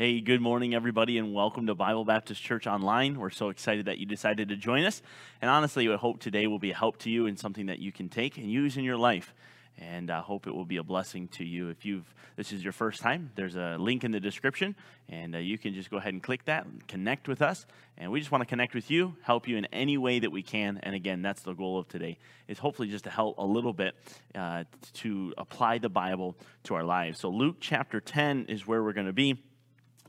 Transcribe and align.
Hey, 0.00 0.22
good 0.22 0.40
morning, 0.40 0.74
everybody, 0.74 1.18
and 1.18 1.34
welcome 1.34 1.66
to 1.66 1.74
Bible 1.74 2.06
Baptist 2.06 2.42
Church 2.42 2.66
Online. 2.66 3.18
We're 3.18 3.28
so 3.28 3.50
excited 3.50 3.84
that 3.84 3.98
you 3.98 4.06
decided 4.06 4.48
to 4.48 4.56
join 4.56 4.84
us. 4.84 5.02
And 5.42 5.50
honestly, 5.50 5.86
I 5.92 5.96
hope 5.98 6.20
today 6.20 6.46
will 6.46 6.58
be 6.58 6.70
a 6.70 6.74
help 6.74 6.96
to 7.00 7.10
you 7.10 7.26
and 7.26 7.38
something 7.38 7.66
that 7.66 7.80
you 7.80 7.92
can 7.92 8.08
take 8.08 8.38
and 8.38 8.50
use 8.50 8.78
in 8.78 8.84
your 8.84 8.96
life. 8.96 9.34
And 9.76 10.10
I 10.10 10.20
hope 10.20 10.46
it 10.46 10.54
will 10.54 10.64
be 10.64 10.78
a 10.78 10.82
blessing 10.82 11.28
to 11.32 11.44
you. 11.44 11.68
If 11.68 11.84
you've 11.84 12.14
this 12.36 12.50
is 12.50 12.64
your 12.64 12.72
first 12.72 13.02
time, 13.02 13.30
there's 13.34 13.56
a 13.56 13.76
link 13.78 14.02
in 14.02 14.10
the 14.10 14.20
description, 14.20 14.74
and 15.10 15.34
uh, 15.34 15.38
you 15.38 15.58
can 15.58 15.74
just 15.74 15.90
go 15.90 15.98
ahead 15.98 16.14
and 16.14 16.22
click 16.22 16.46
that 16.46 16.64
and 16.64 16.88
connect 16.88 17.28
with 17.28 17.42
us. 17.42 17.66
And 17.98 18.10
we 18.10 18.20
just 18.20 18.32
want 18.32 18.40
to 18.40 18.46
connect 18.46 18.74
with 18.74 18.90
you, 18.90 19.16
help 19.20 19.46
you 19.46 19.58
in 19.58 19.66
any 19.66 19.98
way 19.98 20.18
that 20.20 20.32
we 20.32 20.42
can. 20.42 20.80
And 20.82 20.94
again, 20.94 21.20
that's 21.20 21.42
the 21.42 21.52
goal 21.52 21.78
of 21.78 21.88
today 21.88 22.16
is 22.48 22.58
hopefully 22.58 22.88
just 22.88 23.04
to 23.04 23.10
help 23.10 23.36
a 23.36 23.44
little 23.44 23.74
bit 23.74 23.94
uh, 24.34 24.64
to 24.94 25.34
apply 25.36 25.76
the 25.76 25.90
Bible 25.90 26.38
to 26.64 26.74
our 26.74 26.84
lives. 26.84 27.20
So 27.20 27.28
Luke 27.28 27.56
chapter 27.60 28.00
10 28.00 28.46
is 28.46 28.66
where 28.66 28.82
we're 28.82 28.94
going 28.94 29.06
to 29.06 29.12
be. 29.12 29.42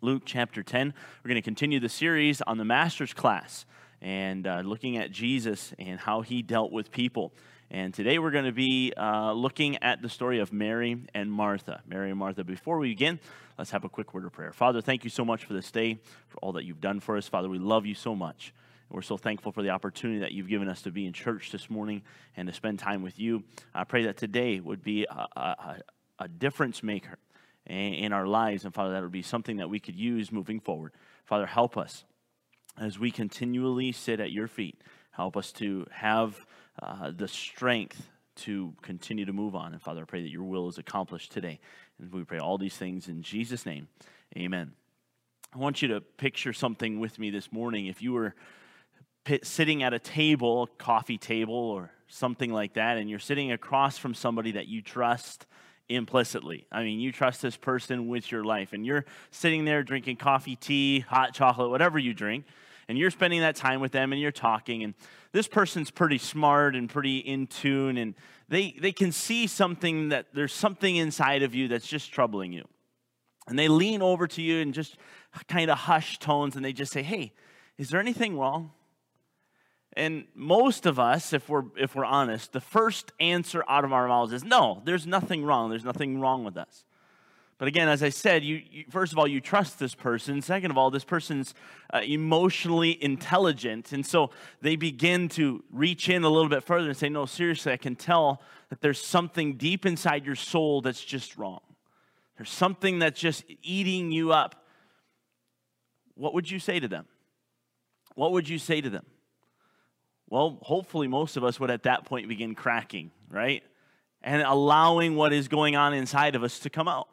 Luke 0.04 0.24
chapter 0.26 0.64
10. 0.64 0.96
We're 1.24 1.30
going 1.30 1.36
to 1.36 1.44
continue 1.44 1.80
the 1.80 1.88
series 1.88 2.42
on 2.42 2.58
the 2.58 2.66
master's 2.66 3.14
class 3.14 3.68
and 4.02 4.48
uh, 4.48 4.64
looking 4.66 4.98
at 4.98 5.12
Jesus 5.12 5.76
and 5.78 6.00
how 6.00 6.22
he 6.22 6.42
dealt 6.42 6.72
with 6.72 6.92
people. 6.92 7.32
And 7.70 7.94
today 7.94 8.18
we're 8.18 8.32
going 8.32 8.46
to 8.46 8.52
be 8.52 8.94
uh, 8.98 9.32
looking 9.34 9.78
at 9.84 10.02
the 10.02 10.10
story 10.10 10.40
of 10.40 10.52
Mary 10.52 11.06
and 11.14 11.32
Martha. 11.32 11.84
Mary 11.86 12.10
and 12.10 12.18
Martha. 12.18 12.44
Before 12.44 12.80
we 12.80 12.90
begin, 12.90 13.20
let's 13.60 13.70
have 13.70 13.84
a 13.84 13.90
quick 13.90 14.16
word 14.16 14.26
of 14.26 14.32
prayer. 14.32 14.52
Father, 14.52 14.82
thank 14.82 15.04
you 15.04 15.12
so 15.12 15.24
much 15.24 15.46
for 15.46 15.54
this 15.54 15.70
day, 15.70 16.00
for 16.30 16.40
all 16.40 16.54
that 16.54 16.66
you've 16.66 16.82
done 16.82 17.00
for 17.00 17.16
us. 17.16 17.28
Father, 17.28 17.48
we 17.48 17.60
love 17.60 17.86
you 17.86 17.94
so 17.94 18.16
much. 18.16 18.56
We're 18.90 19.04
so 19.04 19.18
thankful 19.18 19.52
for 19.52 19.62
the 19.62 19.70
opportunity 19.70 20.22
that 20.22 20.32
you've 20.32 20.50
given 20.50 20.68
us 20.68 20.82
to 20.82 20.92
be 20.92 21.06
in 21.06 21.14
church 21.14 21.52
this 21.52 21.70
morning 21.70 22.02
and 22.36 22.48
to 22.48 22.54
spend 22.56 22.80
time 22.80 23.04
with 23.04 23.20
you. 23.20 23.44
I 23.72 23.84
pray 23.84 24.06
that 24.06 24.18
today 24.18 24.60
would 24.60 24.84
be 24.84 25.06
a, 25.06 25.28
a, 25.40 25.76
a 26.18 26.28
difference 26.28 26.82
maker 26.82 27.20
in 27.66 28.12
our 28.14 28.28
lives. 28.28 28.66
And 28.66 28.74
Father, 28.74 28.94
that 28.94 29.04
would 29.04 29.12
be 29.12 29.22
something 29.22 29.58
that 29.58 29.70
we 29.70 29.80
could 29.80 29.96
use 29.96 30.32
moving 30.32 30.60
forward. 30.60 30.94
Father, 31.26 31.46
help 31.46 31.78
us 31.78 32.04
as 32.80 32.98
we 32.98 33.12
continually 33.12 33.92
sit 33.92 34.20
at 34.20 34.32
your 34.32 34.48
feet. 34.48 34.82
Help 35.12 35.38
us 35.38 35.52
to 35.54 35.86
have 35.92 36.46
uh, 36.82 37.12
the 37.16 37.28
strength 37.28 38.10
to 38.34 38.74
continue 38.82 39.26
to 39.26 39.34
move 39.34 39.56
on. 39.56 39.74
And 39.74 39.82
Father, 39.82 40.02
I 40.02 40.06
pray 40.06 40.22
that 40.22 40.32
your 40.32 40.44
will 40.44 40.68
is 40.68 40.78
accomplished 40.78 41.32
today. 41.32 41.60
And 42.00 42.12
we 42.12 42.24
pray 42.24 42.40
all 42.40 42.58
these 42.58 42.78
things 42.78 43.08
in 43.08 43.22
Jesus' 43.22 43.66
name. 43.66 43.88
Amen. 44.38 44.72
I 45.54 45.58
want 45.58 45.82
you 45.82 45.90
to 45.90 46.02
picture 46.02 46.54
something 46.54 47.00
with 47.00 47.20
me 47.20 47.30
this 47.30 47.52
morning. 47.52 47.88
If 47.88 48.02
you 48.02 48.14
were 48.14 48.34
sitting 49.44 49.84
at 49.84 49.94
a 49.94 50.00
table, 50.00 50.64
a 50.64 50.68
coffee 50.84 51.18
table, 51.18 51.54
or 51.54 51.92
something 52.08 52.52
like 52.52 52.74
that, 52.76 52.98
and 52.98 53.10
you're 53.10 53.20
sitting 53.20 53.52
across 53.52 53.98
from 53.98 54.14
somebody 54.14 54.54
that 54.54 54.68
you 54.68 54.82
trust 54.82 55.46
implicitly. 55.96 56.66
I 56.72 56.84
mean, 56.84 57.00
you 57.00 57.12
trust 57.12 57.42
this 57.42 57.58
person 57.58 58.08
with 58.08 58.32
your 58.32 58.44
life, 58.44 58.74
and 58.74 58.86
you're 58.86 59.06
sitting 59.30 59.66
there 59.66 59.84
drinking 59.84 60.18
coffee, 60.18 60.56
tea, 60.56 61.00
hot 61.02 61.34
chocolate, 61.34 61.70
whatever 61.70 62.00
you 62.00 62.14
drink, 62.14 62.46
and 62.88 62.98
you're 62.98 63.12
spending 63.12 63.42
that 63.42 63.56
time 63.56 63.80
with 63.80 63.92
them 63.92 64.12
and 64.12 64.22
you're 64.22 64.32
talking, 64.32 64.84
and 64.84 64.94
this 65.32 65.48
person's 65.48 65.92
pretty 65.92 66.18
smart 66.18 66.76
and 66.76 66.90
pretty 66.90 67.20
in 67.20 67.48
tune, 67.48 67.98
and 67.98 68.16
they, 68.50 68.76
they 68.80 68.92
can 68.92 69.12
see 69.12 69.48
something 69.48 70.10
that 70.10 70.28
there's 70.34 70.54
something 70.54 70.96
inside 70.96 71.44
of 71.44 71.56
you 71.56 71.68
that's 71.68 71.88
just 71.88 72.12
troubling 72.12 72.52
you. 72.52 72.68
And 73.48 73.58
they 73.58 73.68
lean 73.68 74.02
over 74.02 74.28
to 74.28 74.42
you 74.42 74.62
and 74.62 74.74
just 74.74 74.98
kind 75.48 75.72
of 75.72 75.78
hushed 75.78 76.22
tones, 76.22 76.56
and 76.56 76.66
they 76.66 76.74
just 76.74 76.92
say, 76.92 77.02
Hey, 77.02 77.34
is 77.78 77.90
there 77.90 78.00
anything 78.00 78.38
wrong? 78.38 78.72
And 79.94 80.26
most 80.36 80.86
of 80.86 81.00
us, 81.00 81.34
if 81.34 81.50
we're, 81.50 81.66
if 81.78 81.96
we're 81.96 82.06
honest, 82.06 82.54
the 82.54 82.62
first 82.62 83.12
answer 83.20 83.64
out 83.68 83.84
of 83.84 83.92
our 83.92 84.08
mouths 84.08 84.32
is 84.32 84.44
no, 84.44 84.82
there's 84.86 85.06
nothing 85.06 85.44
wrong. 85.44 85.70
There's 85.70 85.84
nothing 85.84 86.20
wrong 86.20 86.46
with 86.46 86.58
us. 86.58 86.86
But 87.58 87.68
again, 87.68 87.90
as 87.90 88.02
I 88.02 88.10
said, 88.10 88.44
you, 88.44 88.62
you 88.72 88.86
first 88.90 89.12
of 89.12 89.20
all, 89.20 89.28
you 89.28 89.40
trust 89.40 89.78
this 89.78 89.94
person. 89.94 90.42
Second 90.42 90.72
of 90.72 90.80
all, 90.80 90.90
this 90.90 91.04
person's 91.04 91.54
uh, 91.94 92.02
emotionally 92.04 92.98
intelligent. 93.04 93.92
And 93.92 94.04
so 94.04 94.32
they 94.62 94.76
begin 94.76 95.28
to 95.30 95.64
reach 95.72 96.10
in 96.10 96.24
a 96.24 96.30
little 96.30 96.50
bit 96.50 96.64
further 96.64 96.88
and 96.88 96.98
say, 96.98 97.10
no, 97.10 97.28
seriously, 97.28 97.72
I 97.72 97.78
can 97.78 97.96
tell 97.96 98.42
that 98.70 98.82
there's 98.82 99.00
something 99.00 99.58
deep 99.58 99.86
inside 99.86 100.26
your 100.26 100.36
soul 100.36 100.82
that's 100.82 101.04
just 101.04 101.38
wrong. 101.38 101.60
There's 102.38 102.50
something 102.50 102.98
that's 102.98 103.20
just 103.20 103.44
eating 103.62 104.12
you 104.12 104.32
up. 104.32 104.66
What 106.16 106.34
would 106.34 106.50
you 106.50 106.58
say 106.58 106.80
to 106.80 106.88
them? 106.88 107.06
What 108.16 108.32
would 108.32 108.50
you 108.50 108.58
say 108.58 108.82
to 108.82 108.90
them? 108.90 109.06
Well, 110.32 110.60
hopefully, 110.62 111.10
most 111.10 111.36
of 111.36 111.44
us 111.44 111.60
would 111.60 111.70
at 111.70 111.84
that 111.84 112.06
point 112.06 112.30
begin 112.30 112.56
cracking, 112.56 113.12
right? 113.30 113.64
And 114.24 114.42
allowing 114.42 115.18
what 115.18 115.34
is 115.34 115.50
going 115.50 115.76
on 115.76 115.94
inside 115.94 116.38
of 116.38 116.44
us 116.44 116.60
to 116.60 116.70
come 116.70 116.88
out. 116.88 117.10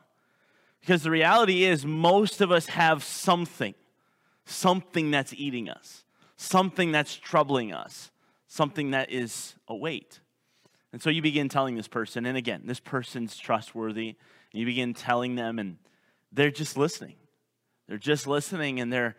Because 0.81 1.03
the 1.03 1.11
reality 1.11 1.65
is, 1.65 1.85
most 1.85 2.41
of 2.41 2.53
us 2.53 2.67
have 2.67 3.03
something, 3.03 3.75
something 4.45 5.11
that's 5.11 5.35
eating 5.35 5.69
us, 5.69 6.05
something 6.37 6.93
that's 6.93 7.17
troubling 7.17 7.75
us, 7.75 8.13
something 8.47 8.93
that 8.93 9.11
is 9.11 9.57
a 9.67 9.75
weight. 9.75 10.21
And 10.93 11.03
so 11.03 11.11
you 11.11 11.21
begin 11.21 11.49
telling 11.49 11.75
this 11.75 11.89
person, 11.89 12.25
and 12.25 12.39
again, 12.39 12.63
this 12.67 12.79
person's 12.79 13.37
trustworthy, 13.37 14.15
and 14.53 14.61
you 14.61 14.65
begin 14.65 14.95
telling 14.95 15.35
them, 15.35 15.59
and 15.59 15.79
they're 16.31 16.53
just 16.53 16.77
listening. 16.77 17.17
They're 17.89 17.99
just 17.99 18.29
listening, 18.29 18.79
and 18.79 18.93
they're 18.93 19.17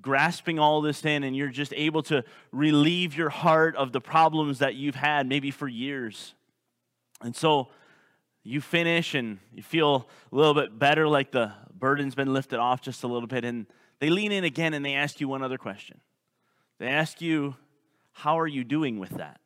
grasping 0.00 0.58
all 0.58 0.80
this 0.80 1.04
in 1.04 1.22
and 1.22 1.36
you're 1.36 1.48
just 1.48 1.72
able 1.76 2.02
to 2.04 2.24
relieve 2.50 3.16
your 3.16 3.28
heart 3.28 3.76
of 3.76 3.92
the 3.92 4.00
problems 4.00 4.58
that 4.58 4.74
you've 4.74 4.96
had 4.96 5.28
maybe 5.28 5.50
for 5.50 5.68
years. 5.68 6.34
And 7.22 7.34
so 7.34 7.68
you 8.42 8.60
finish 8.60 9.14
and 9.14 9.38
you 9.52 9.62
feel 9.62 10.08
a 10.32 10.34
little 10.34 10.54
bit 10.54 10.78
better, 10.78 11.06
like 11.06 11.30
the 11.30 11.52
burden's 11.72 12.14
been 12.14 12.32
lifted 12.32 12.58
off 12.58 12.80
just 12.80 13.04
a 13.04 13.06
little 13.06 13.28
bit. 13.28 13.44
And 13.44 13.66
they 14.00 14.10
lean 14.10 14.32
in 14.32 14.44
again 14.44 14.74
and 14.74 14.84
they 14.84 14.94
ask 14.94 15.20
you 15.20 15.28
one 15.28 15.42
other 15.42 15.58
question. 15.58 16.00
They 16.78 16.88
ask 16.88 17.20
you, 17.20 17.56
How 18.12 18.38
are 18.38 18.46
you 18.46 18.64
doing 18.64 18.98
with 18.98 19.10
that? 19.10 19.40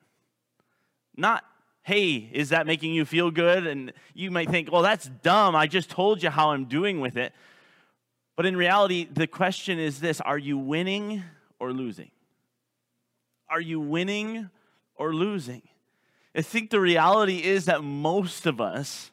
Not, 1.16 1.44
Hey, 1.82 2.30
is 2.32 2.50
that 2.50 2.66
making 2.66 2.92
you 2.92 3.04
feel 3.04 3.30
good? 3.30 3.66
And 3.66 3.92
you 4.14 4.30
might 4.30 4.50
think, 4.50 4.72
Well, 4.72 4.82
that's 4.82 5.08
dumb. 5.22 5.54
I 5.54 5.66
just 5.66 5.90
told 5.90 6.22
you 6.22 6.30
how 6.30 6.50
I'm 6.50 6.64
doing 6.64 7.00
with 7.00 7.16
it. 7.16 7.32
But 8.40 8.46
in 8.46 8.56
reality, 8.56 9.04
the 9.04 9.26
question 9.26 9.78
is 9.78 10.00
this 10.00 10.18
Are 10.22 10.38
you 10.38 10.56
winning 10.56 11.22
or 11.58 11.74
losing? 11.74 12.10
Are 13.50 13.60
you 13.60 13.78
winning 13.78 14.48
or 14.94 15.12
losing? 15.14 15.60
I 16.34 16.40
think 16.40 16.70
the 16.70 16.80
reality 16.80 17.44
is 17.44 17.66
that 17.66 17.84
most 17.84 18.46
of 18.46 18.58
us 18.58 19.10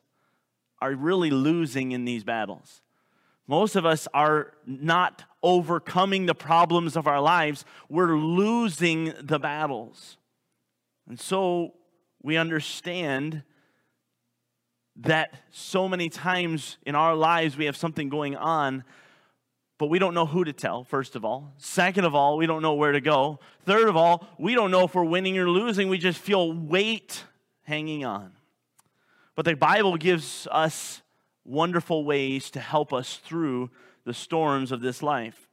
are 0.79 0.93
really 0.93 1.29
losing 1.29 1.91
in 1.91 2.05
these 2.05 2.23
battles. 2.23 2.81
Most 3.47 3.75
of 3.75 3.85
us 3.85 4.07
are 4.13 4.53
not 4.66 5.25
overcoming 5.43 6.25
the 6.25 6.33
problems 6.33 6.95
of 6.95 7.05
our 7.05 7.19
lives, 7.19 7.66
we're 7.89 8.16
losing 8.16 9.11
the 9.21 9.39
battles. 9.39 10.16
And 11.05 11.19
so 11.19 11.73
we 12.23 12.37
understand 12.37 13.43
that 14.95 15.33
so 15.51 15.89
many 15.89 16.07
times 16.07 16.77
in 16.85 16.95
our 16.95 17.13
lives 17.13 17.57
we 17.57 17.66
have 17.66 17.75
something 17.75 18.07
going 18.07 18.37
on 18.37 18.85
but 19.77 19.88
we 19.88 19.99
don't 19.99 20.13
know 20.13 20.25
who 20.25 20.43
to 20.43 20.53
tell, 20.53 20.83
first 20.83 21.15
of 21.15 21.23
all. 21.23 21.53
Second 21.57 22.05
of 22.05 22.15
all, 22.15 22.38
we 22.38 22.47
don't 22.47 22.61
know 22.61 22.73
where 22.73 22.91
to 22.91 23.01
go. 23.01 23.39
Third 23.63 23.88
of 23.88 23.95
all, 23.95 24.27
we 24.39 24.55
don't 24.55 24.71
know 24.71 24.85
if 24.85 24.95
we're 24.95 25.03
winning 25.03 25.38
or 25.38 25.49
losing. 25.49 25.88
We 25.88 25.99
just 25.99 26.19
feel 26.19 26.51
weight 26.51 27.23
hanging 27.63 28.03
on. 28.03 28.31
But 29.35 29.45
the 29.45 29.55
Bible 29.55 29.97
gives 29.97 30.47
us 30.51 31.01
wonderful 31.45 32.03
ways 32.03 32.49
to 32.51 32.59
help 32.59 32.91
us 32.91 33.17
through 33.17 33.69
the 34.03 34.13
storms 34.13 34.71
of 34.71 34.81
this 34.81 35.03
life. 35.03 35.47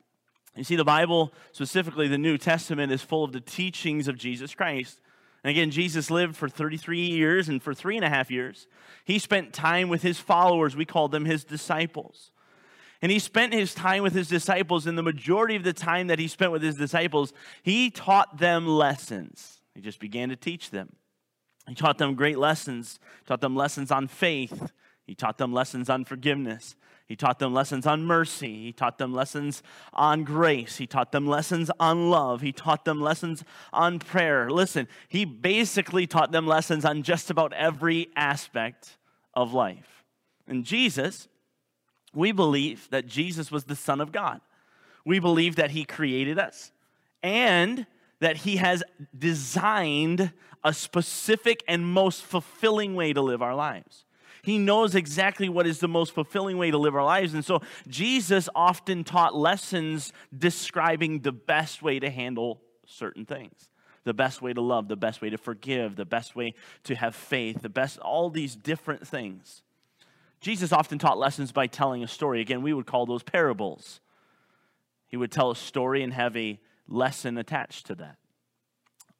You 0.56 0.64
see, 0.64 0.76
the 0.76 0.84
Bible, 0.84 1.34
specifically 1.52 2.08
the 2.08 2.16
New 2.16 2.38
Testament, 2.38 2.92
is 2.92 3.02
full 3.02 3.24
of 3.24 3.32
the 3.32 3.40
teachings 3.40 4.08
of 4.08 4.16
Jesus 4.16 4.54
Christ. 4.54 5.00
And 5.42 5.50
again, 5.50 5.70
Jesus 5.70 6.10
lived 6.10 6.36
for 6.36 6.48
33 6.48 7.00
years, 7.00 7.48
and 7.48 7.62
for 7.62 7.74
three 7.74 7.96
and 7.96 8.04
a 8.04 8.08
half 8.08 8.30
years, 8.30 8.66
he 9.04 9.18
spent 9.18 9.52
time 9.52 9.88
with 9.88 10.02
his 10.02 10.18
followers. 10.18 10.74
We 10.74 10.86
call 10.86 11.08
them 11.08 11.26
his 11.26 11.44
disciples. 11.44 12.30
And 13.04 13.12
he 13.12 13.18
spent 13.18 13.52
his 13.52 13.74
time 13.74 14.02
with 14.02 14.14
his 14.14 14.28
disciples, 14.28 14.86
and 14.86 14.96
the 14.96 15.02
majority 15.02 15.56
of 15.56 15.62
the 15.62 15.74
time 15.74 16.06
that 16.06 16.18
he 16.18 16.26
spent 16.26 16.52
with 16.52 16.62
his 16.62 16.76
disciples, 16.76 17.34
he 17.62 17.90
taught 17.90 18.38
them 18.38 18.66
lessons. 18.66 19.60
He 19.74 19.82
just 19.82 20.00
began 20.00 20.30
to 20.30 20.36
teach 20.36 20.70
them. 20.70 20.96
He 21.68 21.74
taught 21.74 21.98
them 21.98 22.14
great 22.14 22.38
lessons, 22.38 22.98
taught 23.26 23.42
them 23.42 23.54
lessons 23.54 23.90
on 23.90 24.08
faith, 24.08 24.72
he 25.06 25.14
taught 25.14 25.36
them 25.36 25.52
lessons 25.52 25.90
on 25.90 26.06
forgiveness. 26.06 26.76
He 27.04 27.14
taught 27.14 27.40
them 27.40 27.52
lessons 27.52 27.86
on 27.86 28.06
mercy. 28.06 28.62
He 28.62 28.72
taught 28.72 28.96
them 28.96 29.12
lessons 29.12 29.62
on 29.92 30.24
grace. 30.24 30.78
He 30.78 30.86
taught 30.86 31.12
them 31.12 31.26
lessons 31.26 31.70
on 31.78 32.08
love. 32.08 32.40
He 32.40 32.52
taught 32.52 32.86
them 32.86 33.02
lessons 33.02 33.44
on 33.70 33.98
prayer. 33.98 34.48
Listen, 34.48 34.88
he 35.10 35.26
basically 35.26 36.06
taught 36.06 36.32
them 36.32 36.46
lessons 36.46 36.86
on 36.86 37.02
just 37.02 37.30
about 37.30 37.52
every 37.52 38.08
aspect 38.16 38.96
of 39.34 39.52
life. 39.52 40.04
And 40.48 40.64
Jesus, 40.64 41.28
we 42.14 42.32
believe 42.32 42.88
that 42.90 43.06
Jesus 43.06 43.50
was 43.50 43.64
the 43.64 43.76
Son 43.76 44.00
of 44.00 44.12
God. 44.12 44.40
We 45.04 45.18
believe 45.18 45.56
that 45.56 45.70
He 45.70 45.84
created 45.84 46.38
us 46.38 46.72
and 47.22 47.86
that 48.20 48.38
He 48.38 48.56
has 48.56 48.82
designed 49.16 50.32
a 50.62 50.72
specific 50.72 51.62
and 51.68 51.86
most 51.86 52.22
fulfilling 52.22 52.94
way 52.94 53.12
to 53.12 53.20
live 53.20 53.42
our 53.42 53.54
lives. 53.54 54.04
He 54.42 54.58
knows 54.58 54.94
exactly 54.94 55.48
what 55.48 55.66
is 55.66 55.78
the 55.78 55.88
most 55.88 56.12
fulfilling 56.12 56.58
way 56.58 56.70
to 56.70 56.78
live 56.78 56.94
our 56.94 57.04
lives. 57.04 57.32
And 57.32 57.44
so 57.44 57.62
Jesus 57.88 58.48
often 58.54 59.02
taught 59.02 59.34
lessons 59.34 60.12
describing 60.36 61.20
the 61.20 61.32
best 61.32 61.82
way 61.82 61.98
to 61.98 62.10
handle 62.10 62.60
certain 62.86 63.24
things 63.24 63.70
the 64.04 64.14
best 64.14 64.42
way 64.42 64.52
to 64.52 64.60
love, 64.60 64.88
the 64.88 64.96
best 64.96 65.20
way 65.20 65.30
to 65.30 65.38
forgive, 65.38 65.96
the 65.96 66.04
best 66.04 66.36
way 66.36 66.54
to 66.84 66.94
have 66.94 67.16
faith, 67.16 67.62
the 67.62 67.68
best, 67.68 67.98
all 67.98 68.30
these 68.30 68.54
different 68.54 69.06
things. 69.06 69.62
Jesus 70.44 70.72
often 70.72 70.98
taught 70.98 71.16
lessons 71.16 71.52
by 71.52 71.66
telling 71.66 72.04
a 72.04 72.06
story. 72.06 72.42
Again, 72.42 72.60
we 72.60 72.74
would 72.74 72.84
call 72.84 73.06
those 73.06 73.22
parables. 73.22 74.00
He 75.06 75.16
would 75.16 75.32
tell 75.32 75.50
a 75.50 75.56
story 75.56 76.02
and 76.02 76.12
have 76.12 76.36
a 76.36 76.60
lesson 76.86 77.38
attached 77.38 77.86
to 77.86 77.94
that. 77.94 78.18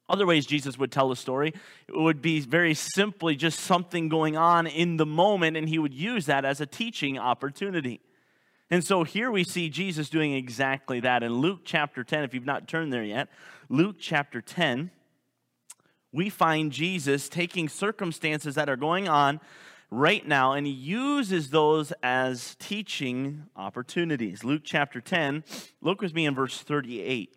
Other 0.07 0.27
ways 0.27 0.45
Jesus 0.45 0.77
would 0.77 0.91
tell 0.91 1.11
a 1.11 1.15
story 1.15 1.51
it 1.87 1.97
would 1.97 2.21
be 2.21 2.41
very 2.41 2.75
simply 2.75 3.35
just 3.35 3.59
something 3.59 4.07
going 4.07 4.37
on 4.37 4.67
in 4.67 4.97
the 4.97 5.05
moment, 5.07 5.57
and 5.57 5.67
he 5.67 5.79
would 5.79 5.95
use 5.95 6.27
that 6.27 6.45
as 6.45 6.61
a 6.61 6.67
teaching 6.67 7.17
opportunity. 7.17 8.01
And 8.69 8.83
so 8.83 9.03
here 9.03 9.31
we 9.31 9.43
see 9.43 9.67
Jesus 9.69 10.09
doing 10.09 10.33
exactly 10.33 10.99
that. 10.99 11.23
In 11.23 11.33
Luke 11.33 11.61
chapter 11.65 12.03
10, 12.03 12.23
if 12.23 12.35
you've 12.35 12.45
not 12.45 12.67
turned 12.67 12.93
there 12.93 13.03
yet, 13.03 13.29
Luke 13.67 13.95
chapter 13.99 14.41
10, 14.41 14.91
we 16.13 16.29
find 16.29 16.71
Jesus 16.71 17.27
taking 17.27 17.67
circumstances 17.67 18.53
that 18.53 18.69
are 18.69 18.77
going 18.77 19.07
on 19.07 19.39
right 19.95 20.27
now 20.27 20.51
and 20.51 20.67
he 20.67 20.73
uses 20.73 21.49
those 21.49 21.93
as 22.03 22.55
teaching 22.59 23.43
opportunities. 23.55 24.43
Luke 24.43 24.61
chapter 24.63 24.99
10, 24.99 25.43
look 25.81 26.01
with 26.01 26.13
me 26.13 26.25
in 26.25 26.35
verse 26.35 26.59
38. 26.61 27.35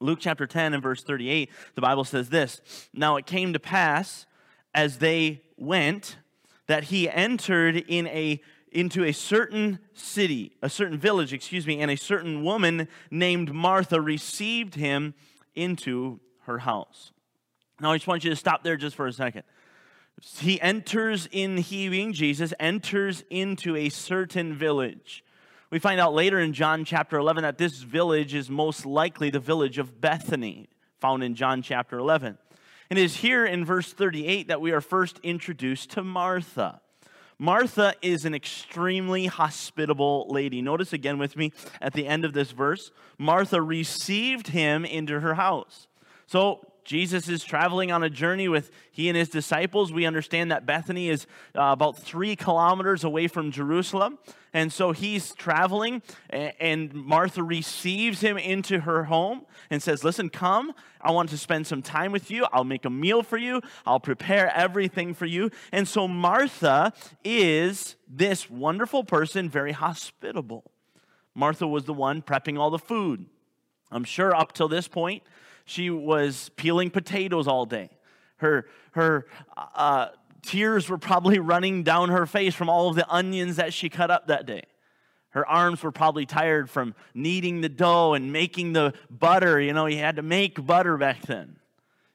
Luke 0.00 0.18
chapter 0.20 0.46
10 0.46 0.74
and 0.74 0.82
verse 0.82 1.02
38, 1.02 1.50
the 1.74 1.80
Bible 1.80 2.04
says 2.04 2.28
this 2.28 2.60
Now 2.92 3.16
it 3.16 3.26
came 3.26 3.52
to 3.52 3.58
pass 3.58 4.26
as 4.74 4.98
they 4.98 5.42
went 5.56 6.18
that 6.66 6.84
he 6.84 7.08
entered 7.08 7.76
in 7.76 8.06
a 8.08 8.40
into 8.72 9.04
a 9.04 9.12
certain 9.12 9.78
city, 9.94 10.52
a 10.60 10.68
certain 10.68 10.98
village, 10.98 11.32
excuse 11.32 11.66
me, 11.66 11.80
and 11.80 11.90
a 11.90 11.96
certain 11.96 12.44
woman 12.44 12.88
named 13.10 13.54
Martha 13.54 14.00
received 14.00 14.74
him 14.74 15.14
into 15.54 16.20
her 16.42 16.58
house. 16.58 17.12
Now, 17.80 17.92
I 17.92 17.96
just 17.96 18.06
want 18.06 18.24
you 18.24 18.30
to 18.30 18.36
stop 18.36 18.62
there 18.62 18.76
just 18.76 18.94
for 18.94 19.06
a 19.06 19.12
second. 19.12 19.44
He 20.20 20.60
enters 20.60 21.28
in, 21.30 21.58
he 21.58 21.88
being 21.88 22.12
Jesus, 22.12 22.54
enters 22.58 23.24
into 23.30 23.76
a 23.76 23.88
certain 23.88 24.54
village. 24.54 25.24
We 25.70 25.78
find 25.78 26.00
out 26.00 26.14
later 26.14 26.40
in 26.40 26.52
John 26.52 26.84
chapter 26.84 27.18
11 27.18 27.42
that 27.42 27.58
this 27.58 27.82
village 27.82 28.34
is 28.34 28.48
most 28.48 28.86
likely 28.86 29.30
the 29.30 29.40
village 29.40 29.78
of 29.78 30.00
Bethany, 30.00 30.68
found 31.00 31.22
in 31.22 31.34
John 31.34 31.60
chapter 31.60 31.98
11. 31.98 32.38
And 32.88 32.98
it 32.98 33.02
is 33.02 33.16
here 33.16 33.44
in 33.44 33.64
verse 33.64 33.92
38 33.92 34.48
that 34.48 34.60
we 34.60 34.72
are 34.72 34.80
first 34.80 35.18
introduced 35.22 35.90
to 35.90 36.02
Martha. 36.02 36.80
Martha 37.38 37.94
is 38.00 38.24
an 38.24 38.34
extremely 38.34 39.26
hospitable 39.26 40.26
lady. 40.30 40.62
Notice 40.62 40.92
again 40.92 41.18
with 41.18 41.36
me 41.36 41.52
at 41.82 41.92
the 41.92 42.06
end 42.06 42.24
of 42.24 42.32
this 42.32 42.52
verse 42.52 42.90
Martha 43.18 43.60
received 43.60 44.48
him 44.48 44.84
into 44.84 45.20
her 45.20 45.34
house. 45.34 45.88
So 46.26 46.66
Jesus 46.86 47.28
is 47.28 47.42
traveling 47.42 47.90
on 47.90 48.04
a 48.04 48.08
journey 48.08 48.48
with 48.48 48.70
he 48.92 49.08
and 49.08 49.16
his 49.16 49.28
disciples. 49.28 49.92
We 49.92 50.06
understand 50.06 50.52
that 50.52 50.64
Bethany 50.64 51.08
is 51.08 51.26
uh, 51.54 51.62
about 51.64 51.98
three 51.98 52.36
kilometers 52.36 53.02
away 53.02 53.26
from 53.26 53.50
Jerusalem. 53.50 54.18
And 54.54 54.72
so 54.72 54.92
he's 54.92 55.34
traveling, 55.34 56.00
and 56.30 56.94
Martha 56.94 57.42
receives 57.42 58.20
him 58.20 58.38
into 58.38 58.80
her 58.80 59.04
home 59.04 59.42
and 59.68 59.82
says, 59.82 60.04
Listen, 60.04 60.30
come. 60.30 60.72
I 61.00 61.10
want 61.10 61.28
to 61.30 61.38
spend 61.38 61.66
some 61.66 61.82
time 61.82 62.10
with 62.12 62.30
you. 62.30 62.46
I'll 62.52 62.64
make 62.64 62.84
a 62.84 62.90
meal 62.90 63.22
for 63.22 63.36
you. 63.36 63.60
I'll 63.84 64.00
prepare 64.00 64.50
everything 64.56 65.12
for 65.12 65.26
you. 65.26 65.50
And 65.72 65.86
so 65.86 66.08
Martha 66.08 66.92
is 67.22 67.96
this 68.08 68.48
wonderful 68.48 69.04
person, 69.04 69.50
very 69.50 69.72
hospitable. 69.72 70.70
Martha 71.34 71.66
was 71.66 71.84
the 71.84 71.92
one 71.92 72.22
prepping 72.22 72.58
all 72.58 72.70
the 72.70 72.78
food. 72.78 73.26
I'm 73.90 74.04
sure 74.04 74.34
up 74.34 74.52
till 74.52 74.68
this 74.68 74.88
point, 74.88 75.22
she 75.66 75.90
was 75.90 76.50
peeling 76.56 76.90
potatoes 76.90 77.46
all 77.46 77.66
day. 77.66 77.90
Her, 78.36 78.66
her 78.92 79.26
uh, 79.56 80.08
tears 80.42 80.88
were 80.88 80.96
probably 80.96 81.38
running 81.38 81.82
down 81.82 82.08
her 82.08 82.24
face 82.24 82.54
from 82.54 82.70
all 82.70 82.88
of 82.88 82.96
the 82.96 83.08
onions 83.12 83.56
that 83.56 83.74
she 83.74 83.88
cut 83.88 84.10
up 84.10 84.28
that 84.28 84.46
day. 84.46 84.62
Her 85.30 85.46
arms 85.46 85.82
were 85.82 85.92
probably 85.92 86.24
tired 86.24 86.70
from 86.70 86.94
kneading 87.12 87.60
the 87.60 87.68
dough 87.68 88.14
and 88.14 88.32
making 88.32 88.72
the 88.72 88.94
butter. 89.10 89.60
You 89.60 89.74
know, 89.74 89.84
you 89.84 89.98
had 89.98 90.16
to 90.16 90.22
make 90.22 90.64
butter 90.64 90.96
back 90.96 91.22
then. 91.22 91.56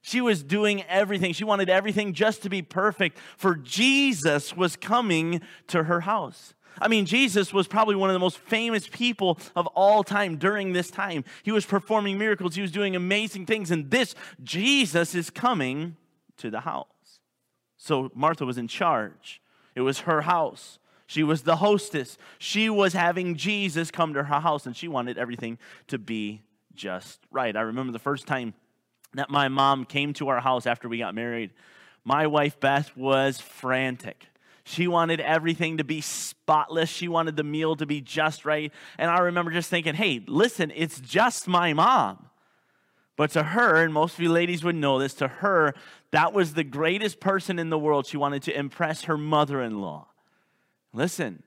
She 0.02 0.22
was 0.22 0.42
doing 0.42 0.84
everything. 0.84 1.34
She 1.34 1.44
wanted 1.44 1.70
everything 1.70 2.14
just 2.14 2.42
to 2.44 2.50
be 2.50 2.64
perfect, 2.64 3.20
for 3.38 3.56
Jesus 3.56 4.56
was 4.58 4.76
coming 4.76 5.42
to 5.68 5.84
her 5.84 6.00
house. 6.00 6.56
I 6.80 6.88
mean, 6.88 7.06
Jesus 7.06 7.54
was 7.54 7.68
probably 7.68 7.96
one 7.96 8.10
of 8.10 8.14
the 8.14 8.20
most 8.20 8.38
famous 8.38 8.88
people 8.88 9.40
of 9.56 9.68
all 9.68 10.04
time 10.04 10.38
during 10.38 10.74
this 10.74 10.90
time. 10.90 11.24
He 11.44 11.52
was 11.52 11.66
performing 11.66 12.18
miracles, 12.18 12.56
he 12.56 12.62
was 12.62 12.72
doing 12.72 12.96
amazing 12.96 13.46
things, 13.46 13.72
and 13.72 13.90
this 13.90 14.16
Jesus 14.44 15.16
is 15.16 15.30
coming 15.30 15.98
to 16.38 16.50
the 16.50 16.62
house. 16.62 16.88
So 17.78 18.12
Martha 18.14 18.46
was 18.46 18.58
in 18.58 18.68
charge, 18.68 19.42
it 19.76 19.82
was 19.82 20.00
her 20.02 20.22
house. 20.22 20.78
She 21.08 21.24
was 21.24 21.42
the 21.42 21.58
hostess. 21.58 22.18
She 22.40 22.70
was 22.70 22.94
having 22.94 23.36
Jesus 23.36 23.92
come 23.92 24.14
to 24.14 24.24
her 24.24 24.40
house, 24.40 24.66
and 24.66 24.74
she 24.74 24.88
wanted 24.88 25.18
everything 25.18 25.58
to 25.88 25.98
be 25.98 26.42
just 26.74 27.20
right. 27.30 27.54
I 27.54 27.62
remember 27.62 27.92
the 27.92 28.00
first 28.00 28.28
time 28.28 28.54
that 29.16 29.30
my 29.30 29.50
mom 29.50 29.84
came 29.84 30.14
to 30.14 30.30
our 30.30 30.40
house 30.40 30.66
after 30.66 30.88
we 30.88 30.98
got 30.98 31.14
married. 31.14 31.52
My 32.06 32.28
wife, 32.28 32.62
Beth, 32.62 32.96
was 32.96 33.42
frantic. 33.42 34.28
She 34.64 34.88
wanted 34.88 35.20
everything 35.20 35.78
to 35.78 35.84
be 35.84 36.02
spotless. 36.02 36.90
She 36.90 37.08
wanted 37.08 37.36
the 37.36 37.44
meal 37.44 37.76
to 37.76 37.86
be 37.86 38.02
just 38.02 38.46
right. 38.46 38.72
And 38.98 39.10
I 39.10 39.20
remember 39.20 39.52
just 39.52 39.70
thinking, 39.70 39.96
hey, 39.96 40.24
listen, 40.28 40.72
it's 40.76 41.00
just 41.00 41.48
my 41.48 41.74
mom. 41.74 42.28
But 43.18 43.32
to 43.32 43.44
her, 43.44 43.84
and 43.84 43.94
most 43.94 44.16
of 44.16 44.20
you 44.22 44.30
ladies 44.30 44.64
would 44.64 44.76
know 44.76 44.98
this, 44.98 45.14
to 45.16 45.28
her, 45.28 45.74
that 46.12 46.34
was 46.34 46.54
the 46.54 46.64
greatest 46.64 47.20
person 47.20 47.60
in 47.60 47.70
the 47.70 47.78
world. 47.78 48.06
She 48.06 48.18
wanted 48.18 48.44
to 48.44 48.58
impress 48.58 49.04
her 49.04 49.18
mother 49.18 49.62
in 49.62 49.82
law. 49.82 50.08
Listen, 50.94 51.44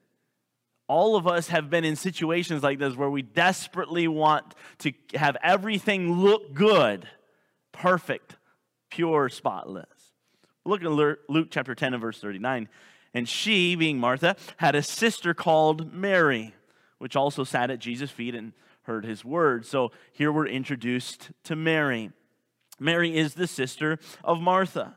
all 0.87 1.17
of 1.17 1.27
us 1.27 1.49
have 1.49 1.71
been 1.71 1.85
in 1.85 1.97
situations 1.97 2.63
like 2.63 2.79
this 2.79 2.95
where 2.95 3.11
we 3.11 3.23
desperately 3.23 4.07
want 4.07 4.55
to 4.79 4.93
have 5.15 5.37
everything 5.43 6.13
look 6.13 6.55
good, 6.55 7.09
perfect, 7.73 8.37
pure, 8.91 9.29
spotless. 9.29 9.87
Look 10.65 10.83
at 10.83 10.91
Luke 10.91 11.49
chapter 11.51 11.75
10 11.75 11.95
and 11.95 12.01
verse 12.01 12.21
39. 12.21 12.69
And 13.15 13.29
she, 13.29 13.77
being 13.77 13.99
Martha, 13.99 14.37
had 14.57 14.75
a 14.75 14.83
sister 14.83 15.33
called 15.33 15.93
Mary, 15.95 16.53
which 16.99 17.15
also 17.15 17.45
sat 17.45 17.71
at 17.71 17.79
Jesus' 17.79 18.11
feet 18.11 18.35
and 18.35 18.53
heard 18.83 19.05
his 19.05 19.25
word. 19.25 19.65
So 19.65 19.93
here 20.13 20.33
we're 20.33 20.49
introduced 20.49 21.31
to 21.45 21.57
Mary. 21.57 22.11
Mary 22.79 23.17
is 23.17 23.35
the 23.35 23.47
sister 23.47 23.99
of 24.25 24.41
Martha. 24.41 24.97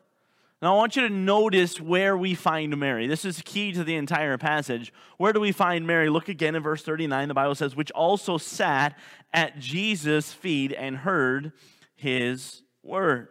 Now, 0.60 0.74
I 0.74 0.78
want 0.78 0.96
you 0.96 1.04
to 1.04 1.14
notice 1.14 1.80
where 1.80 2.18
we 2.18 2.34
find 2.34 2.76
Mary. 2.78 3.06
This 3.06 3.26
is 3.26 3.44
key 3.46 3.72
to 3.74 3.84
the 3.84 3.96
entire 3.96 4.40
passage. 4.40 4.92
Where 5.18 5.32
do 5.32 5.40
we 5.40 5.52
find 5.52 5.86
Mary? 5.86 6.10
Look 6.10 6.30
again 6.30 6.56
in 6.56 6.64
verse 6.64 6.82
39. 6.82 7.28
The 7.28 7.36
Bible 7.36 7.54
says, 7.54 7.76
which 7.76 7.92
also 7.92 8.40
sat 8.40 8.98
at 9.32 9.60
Jesus' 9.60 10.34
feet 10.34 10.74
and 10.76 10.98
heard 10.98 11.52
his 11.96 12.64
word. 12.82 13.28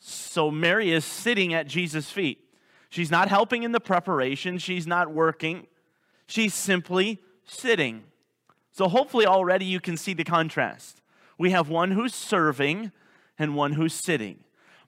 So, 0.00 0.50
Mary 0.50 0.90
is 0.90 1.04
sitting 1.04 1.54
at 1.54 1.68
Jesus' 1.68 2.10
feet. 2.10 2.45
She's 2.90 3.10
not 3.10 3.28
helping 3.28 3.62
in 3.62 3.72
the 3.72 3.80
preparation, 3.80 4.58
she's 4.58 4.86
not 4.86 5.12
working, 5.12 5.66
she's 6.26 6.54
simply 6.54 7.20
sitting. 7.44 8.04
So 8.72 8.88
hopefully 8.88 9.26
already 9.26 9.64
you 9.64 9.80
can 9.80 9.96
see 9.96 10.12
the 10.12 10.24
contrast. 10.24 11.00
We 11.38 11.50
have 11.50 11.68
one 11.68 11.92
who's 11.92 12.14
serving 12.14 12.92
and 13.38 13.54
one 13.54 13.72
who's 13.72 13.94
sitting. 13.94 14.40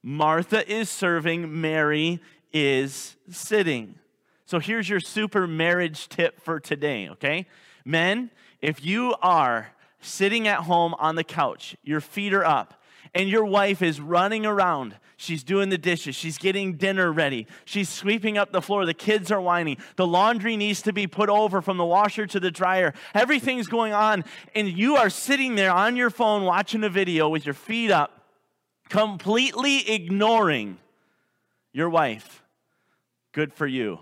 Martha 0.02 0.71
is 0.71 0.88
serving, 0.88 1.61
Mary 1.61 2.21
is 2.52 3.17
sitting. 3.31 3.97
So 4.47 4.59
here's 4.59 4.88
your 4.88 5.00
super 5.00 5.47
marriage 5.47 6.09
tip 6.09 6.40
for 6.40 6.61
today, 6.61 7.09
okay? 7.11 7.47
Men, 7.85 8.31
if 8.62 8.85
you 8.85 9.14
are 9.21 9.69
sitting 10.00 10.49
at 10.49 10.61
home 10.61 10.95
on 10.99 11.17
the 11.17 11.25
couch, 11.25 11.76
your 11.83 12.00
feet 12.00 12.33
are 12.33 12.45
up, 12.45 12.77
and 13.15 13.29
your 13.29 13.45
wife 13.45 13.83
is 13.83 14.00
running 14.00 14.47
around. 14.47 14.97
She's 15.17 15.43
doing 15.43 15.69
the 15.69 15.79
dishes. 15.79 16.15
She's 16.15 16.38
getting 16.38 16.75
dinner 16.75 17.12
ready. 17.12 17.47
She's 17.65 17.88
sweeping 17.88 18.38
up 18.38 18.53
the 18.53 18.62
floor. 18.62 18.87
The 18.87 18.95
kids 18.95 19.33
are 19.33 19.41
whining. 19.41 19.79
The 19.97 20.07
laundry 20.07 20.57
needs 20.57 20.83
to 20.83 20.93
be 20.93 21.07
put 21.07 21.29
over 21.29 21.61
from 21.61 21.77
the 21.77 21.85
washer 21.85 22.27
to 22.27 22.38
the 22.38 22.50
dryer. 22.50 22.95
Everything's 23.15 23.67
going 23.67 23.93
on. 23.93 24.25
And 24.55 24.69
you 24.69 24.97
are 24.97 25.11
sitting 25.11 25.57
there 25.57 25.73
on 25.73 25.97
your 25.97 26.11
phone 26.11 26.45
watching 26.45 26.85
a 26.85 26.88
video 26.88 27.29
with 27.29 27.45
your 27.45 27.55
feet 27.55 27.91
up, 27.91 28.23
completely 28.88 29.91
ignoring 29.91 30.79
your 31.73 31.91
wife. 31.91 32.43
Good 33.33 33.53
for 33.53 33.67
you 33.67 34.00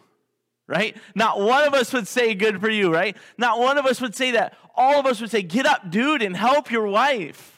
right? 0.68 0.96
Not 1.14 1.40
one 1.40 1.64
of 1.64 1.74
us 1.74 1.92
would 1.92 2.08
say 2.08 2.34
good 2.34 2.60
for 2.60 2.68
you, 2.68 2.92
right? 2.92 3.16
Not 3.38 3.58
one 3.58 3.78
of 3.78 3.86
us 3.86 4.00
would 4.00 4.14
say 4.14 4.32
that. 4.32 4.56
All 4.74 4.98
of 4.98 5.06
us 5.06 5.20
would 5.20 5.30
say, 5.30 5.42
get 5.42 5.66
up, 5.66 5.90
dude, 5.90 6.22
and 6.22 6.36
help 6.36 6.70
your 6.70 6.86
wife. 6.86 7.55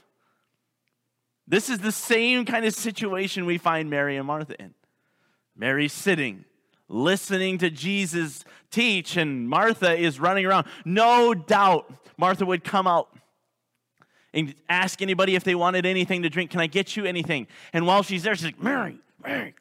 This 1.51 1.71
is 1.71 1.79
the 1.79 1.93
same 1.93 2.45
kind 2.45 2.67
of 2.67 2.75
situation 2.75 3.47
we 3.47 3.57
find 3.57 3.89
Mary 3.89 4.17
and 4.19 4.27
Martha 4.27 4.55
in. 4.61 4.75
Mary's 5.57 5.95
sitting. 5.95 6.45
listening 6.89 7.59
to 7.59 7.71
Jesus 7.71 8.45
teach, 8.71 9.17
and 9.17 9.49
Martha 9.49 9.95
is 9.97 10.19
running 10.19 10.47
around. 10.47 10.67
No 10.85 11.35
doubt 11.35 11.91
Martha 12.17 12.45
would 12.45 12.65
come 12.65 12.87
out 12.87 13.09
and 14.35 14.55
ask 14.69 15.01
anybody 15.03 15.35
if 15.35 15.45
they 15.45 15.55
wanted 15.55 15.87
anything 15.87 16.23
to 16.23 16.31
drink. 16.31 16.51
Can 16.51 16.61
I 16.61 16.67
get 16.67 16.97
you 16.97 17.05
anything? 17.05 17.47
And 17.73 17.87
while 17.87 18.03
she's 18.03 18.23
there, 18.23 18.35
she's 18.35 18.47
like, 18.47 18.63
Mary, 18.63 19.01
Mary, 19.23 19.55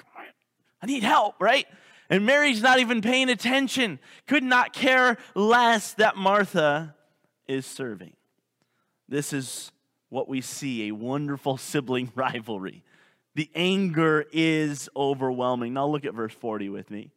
I 0.81 0.85
need 0.85 1.03
help, 1.03 1.35
right? 1.39 1.65
And 2.09 2.25
Mary's 2.25 2.61
not 2.61 2.79
even 2.79 3.01
paying 3.01 3.29
attention, 3.29 3.99
could 4.27 4.43
not 4.43 4.71
care 4.71 5.17
less 5.35 5.93
that 5.93 6.15
Martha 6.15 6.95
is 7.47 7.65
serving. 7.65 8.13
This 9.09 9.33
is 9.33 9.71
what 10.09 10.27
we 10.27 10.41
see 10.41 10.87
a 10.87 10.91
wonderful 10.91 11.57
sibling 11.57 12.11
rivalry. 12.15 12.83
The 13.35 13.49
anger 13.53 14.25
is 14.31 14.89
overwhelming. 14.95 15.73
Now 15.73 15.87
look 15.87 16.05
at 16.05 16.13
verse 16.13 16.33
40 16.33 16.69
with 16.69 16.89
me. 16.89 17.11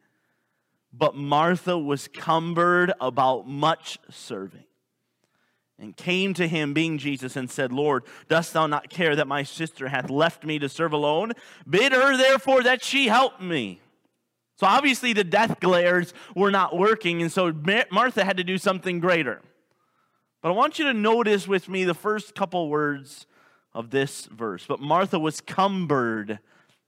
But 0.92 1.14
Martha 1.14 1.78
was 1.78 2.08
cumbered 2.08 2.92
about 3.00 3.46
much 3.46 3.98
serving 4.10 4.64
and 5.78 5.96
came 5.96 6.34
to 6.34 6.46
him, 6.46 6.74
being 6.74 6.98
Jesus, 6.98 7.36
and 7.36 7.50
said, 7.50 7.72
Lord, 7.72 8.04
dost 8.28 8.52
thou 8.52 8.66
not 8.66 8.90
care 8.90 9.16
that 9.16 9.26
my 9.26 9.42
sister 9.42 9.88
hath 9.88 10.10
left 10.10 10.44
me 10.44 10.58
to 10.58 10.68
serve 10.68 10.92
alone? 10.92 11.32
Bid 11.68 11.92
her 11.92 12.16
therefore 12.16 12.62
that 12.64 12.84
she 12.84 13.08
help 13.08 13.40
me. 13.40 13.80
So 14.56 14.66
obviously 14.66 15.14
the 15.14 15.24
death 15.24 15.58
glares 15.58 16.12
were 16.36 16.50
not 16.50 16.76
working, 16.76 17.22
and 17.22 17.32
so 17.32 17.50
Martha 17.90 18.24
had 18.24 18.36
to 18.36 18.44
do 18.44 18.58
something 18.58 19.00
greater. 19.00 19.40
But 20.42 20.48
I 20.50 20.52
want 20.52 20.78
you 20.78 20.86
to 20.86 20.94
notice 20.94 21.46
with 21.46 21.68
me 21.68 21.84
the 21.84 21.94
first 21.94 22.34
couple 22.34 22.68
words 22.68 23.26
of 23.74 23.90
this 23.90 24.26
verse. 24.26 24.64
But 24.66 24.80
Martha 24.80 25.18
was 25.18 25.40
cumbered 25.40 26.38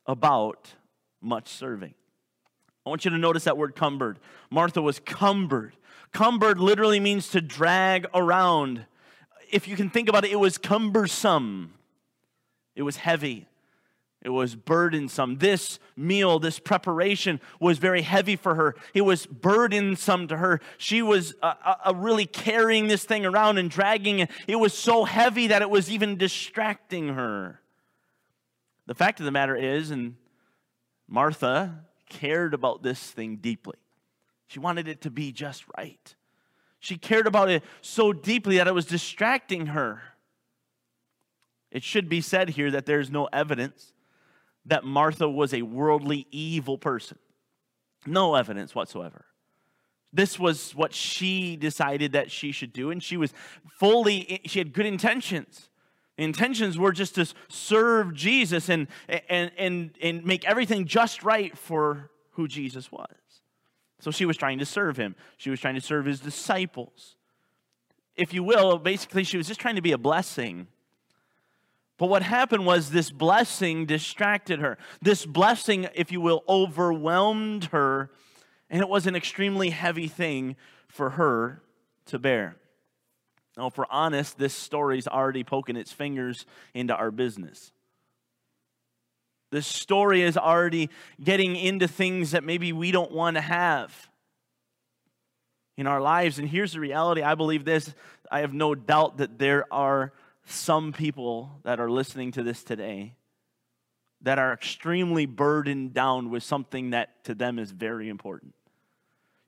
about 0.07 0.75
much 1.21 1.49
serving. 1.49 1.95
I 2.85 2.89
want 2.89 3.05
you 3.05 3.11
to 3.11 3.19
notice 3.19 3.45
that 3.45 3.57
word 3.57 3.77
cumbered. 3.77 4.19
Martha 4.51 4.83
was 4.83 4.99
cumbered. 5.01 5.75
Cumbered 6.13 6.59
literally 6.59 6.99
means 6.99 7.29
to 7.31 7.41
drag 7.41 8.07
around. 8.15 8.87
If 9.51 9.69
you 9.69 9.77
can 9.77 9.91
think 9.91 10.09
about 10.09 10.25
it, 10.25 10.33
it 10.33 10.41
was 10.41 10.59
cumbersome, 10.59 11.75
it 12.75 12.83
was 12.83 12.97
heavy. 12.97 13.47
It 14.23 14.29
was 14.29 14.55
burdensome. 14.55 15.39
This 15.39 15.81
meal, 15.97 16.39
this 16.39 16.61
preparation 16.61 17.41
was 17.59 17.79
very 17.79 18.03
heavy 18.03 18.37
for 18.37 18.55
her. 18.55 18.77
It 18.95 19.01
was 19.01 19.27
burdensome 19.27 20.29
to 20.29 20.37
her. 20.37 20.61
She 20.79 21.03
was 21.03 21.35
uh, 21.43 21.55
uh, 21.65 21.75
uh, 21.87 21.95
really 21.97 22.27
carrying 22.27 22.87
this 22.87 23.05
thing 23.05 23.27
around 23.27 23.59
and 23.59 23.69
dragging 23.69 24.21
it. 24.21 24.31
It 24.47 24.57
was 24.57 24.75
so 24.75 25.03
heavy 25.05 25.49
that 25.49 25.61
it 25.61 25.69
was 25.69 25.91
even 25.91 26.17
distracting 26.17 27.09
her. 27.09 27.61
The 28.87 28.95
fact 28.95 29.19
of 29.19 29.27
the 29.27 29.33
matter 29.33 29.57
is, 29.57 29.91
and 29.91 30.15
Martha 31.09 31.85
cared 32.09 32.55
about 32.55 32.85
this 32.85 33.01
thing 33.01 33.37
deeply. 33.37 33.77
She 34.47 34.61
wanted 34.61 34.87
it 34.87 35.01
to 35.03 35.11
be 35.11 35.33
just 35.33 35.65
right. 35.77 36.15
She 36.79 36.97
cared 36.97 37.27
about 37.27 37.51
it 37.51 37.65
so 37.81 38.13
deeply 38.13 38.59
that 38.59 38.69
it 38.69 38.75
was 38.75 38.87
distracting 38.87 39.67
her. 39.67 40.01
It 41.73 41.83
should 41.83 42.09
be 42.09 42.21
said 42.21 42.51
here 42.51 42.71
that 42.71 42.87
there's 42.87 43.11
no 43.11 43.29
evidence 43.33 43.93
that 44.67 44.85
Martha 44.85 45.29
was 45.29 45.53
a 45.53 45.63
worldly, 45.63 46.27
evil 46.31 46.79
person. 46.79 47.19
No 48.07 48.35
evidence 48.35 48.75
whatsoever. 48.75 49.25
This 50.13 50.39
was 50.39 50.75
what 50.75 50.93
she 50.93 51.57
decided 51.57 52.13
that 52.13 52.31
she 52.31 52.53
should 52.53 52.73
do, 52.73 52.91
and 52.91 53.03
she 53.03 53.17
was 53.17 53.33
fully, 53.79 54.41
she 54.45 54.59
had 54.59 54.73
good 54.73 54.87
intentions. 54.87 55.71
The 56.19 56.25
intentions 56.25 56.79
were 56.79 56.93
just 56.93 57.15
to 57.15 57.33
serve 57.49 58.15
Jesus 58.15 58.69
and, 58.69 58.89
and, 59.09 59.51
and, 59.57 59.91
and 60.03 60.25
make 60.25 60.45
everything 60.45 60.87
just 60.87 61.23
right 61.23 61.57
for 61.57 62.11
who 62.33 62.47
Jesus 62.47 62.93
was. 62.93 63.09
So 64.01 64.11
she 64.11 64.27
was 64.27 64.37
trying 64.37 64.59
to 64.59 64.67
serve 64.67 64.97
him, 64.97 65.15
she 65.39 65.49
was 65.49 65.61
trying 65.61 65.77
to 65.77 65.81
serve 65.81 66.07
his 66.07 66.21
disciples. 66.21 67.17
If 68.15 68.35
you 68.35 68.43
will, 68.43 68.79
basically, 68.79 69.25
she 69.25 69.39
was 69.39 69.47
just 69.47 69.61
trying 69.61 69.77
to 69.77 69.83
be 69.83 69.93
a 69.93 69.99
blessing 69.99 70.67
but 72.03 72.09
what 72.09 72.25
happened 72.25 72.67
was 72.67 72.91
this 72.91 73.13
blessing 73.13 73.87
distracted 73.87 74.59
her. 74.59 74.77
This 75.01 75.25
blessing, 75.25 75.87
if 75.95 76.11
you 76.11 76.21
will, 76.21 76.43
overwhelmed 76.49 77.67
her, 77.67 78.11
and 78.69 78.81
it 78.81 78.89
was 78.89 79.07
an 79.07 79.15
extremely 79.15 79.71
heavy 79.71 80.09
thing 80.09 80.57
for 80.89 81.11
her 81.11 81.63
to 82.07 82.19
bear. 82.19 82.57
Now, 83.57 83.69
if 83.69 83.79
we're 83.79 83.87
honest, 83.89 84.37
this 84.37 84.53
story's 84.53 85.07
already 85.07 85.45
poking 85.45 85.77
its 85.77 85.93
fingers 85.93 86.45
into 86.75 86.93
our 86.93 87.13
business. 87.13 87.71
This 89.53 89.69
story 89.69 90.23
is 90.23 90.37
already 90.37 90.91
getting 91.23 91.55
into 91.55 91.87
things 91.87 92.33
that 92.33 92.43
maybe 92.43 92.73
we 92.73 92.91
don't 92.91 93.13
want 93.13 93.37
to 93.37 93.43
have 93.43 94.11
in 95.77 95.87
our 95.87 96.01
lives. 96.01 96.41
And 96.41 96.49
here's 96.49 96.73
the 96.73 96.81
reality 96.81 97.23
I 97.23 97.37
believe 97.37 97.65
this. 97.65 97.95
I 98.29 98.41
have 98.41 98.53
no 98.53 98.75
doubt 98.75 99.19
that 99.19 99.39
there 99.39 99.73
are 99.73 100.13
some 100.45 100.93
people 100.93 101.61
that 101.63 101.81
are 101.81 101.91
listening 101.91 102.33
to 102.33 102.43
this 102.43 102.63
today 102.63 103.15
that 104.23 104.39
are 104.39 104.53
extremely 104.53 105.27
burdened 105.27 105.93
down 105.95 106.31
with 106.31 106.43
something 106.43 106.91
that 106.91 107.25
to 107.25 107.35
them 107.35 107.59
is 107.59 107.71
very 107.71 108.09
important. 108.09 108.55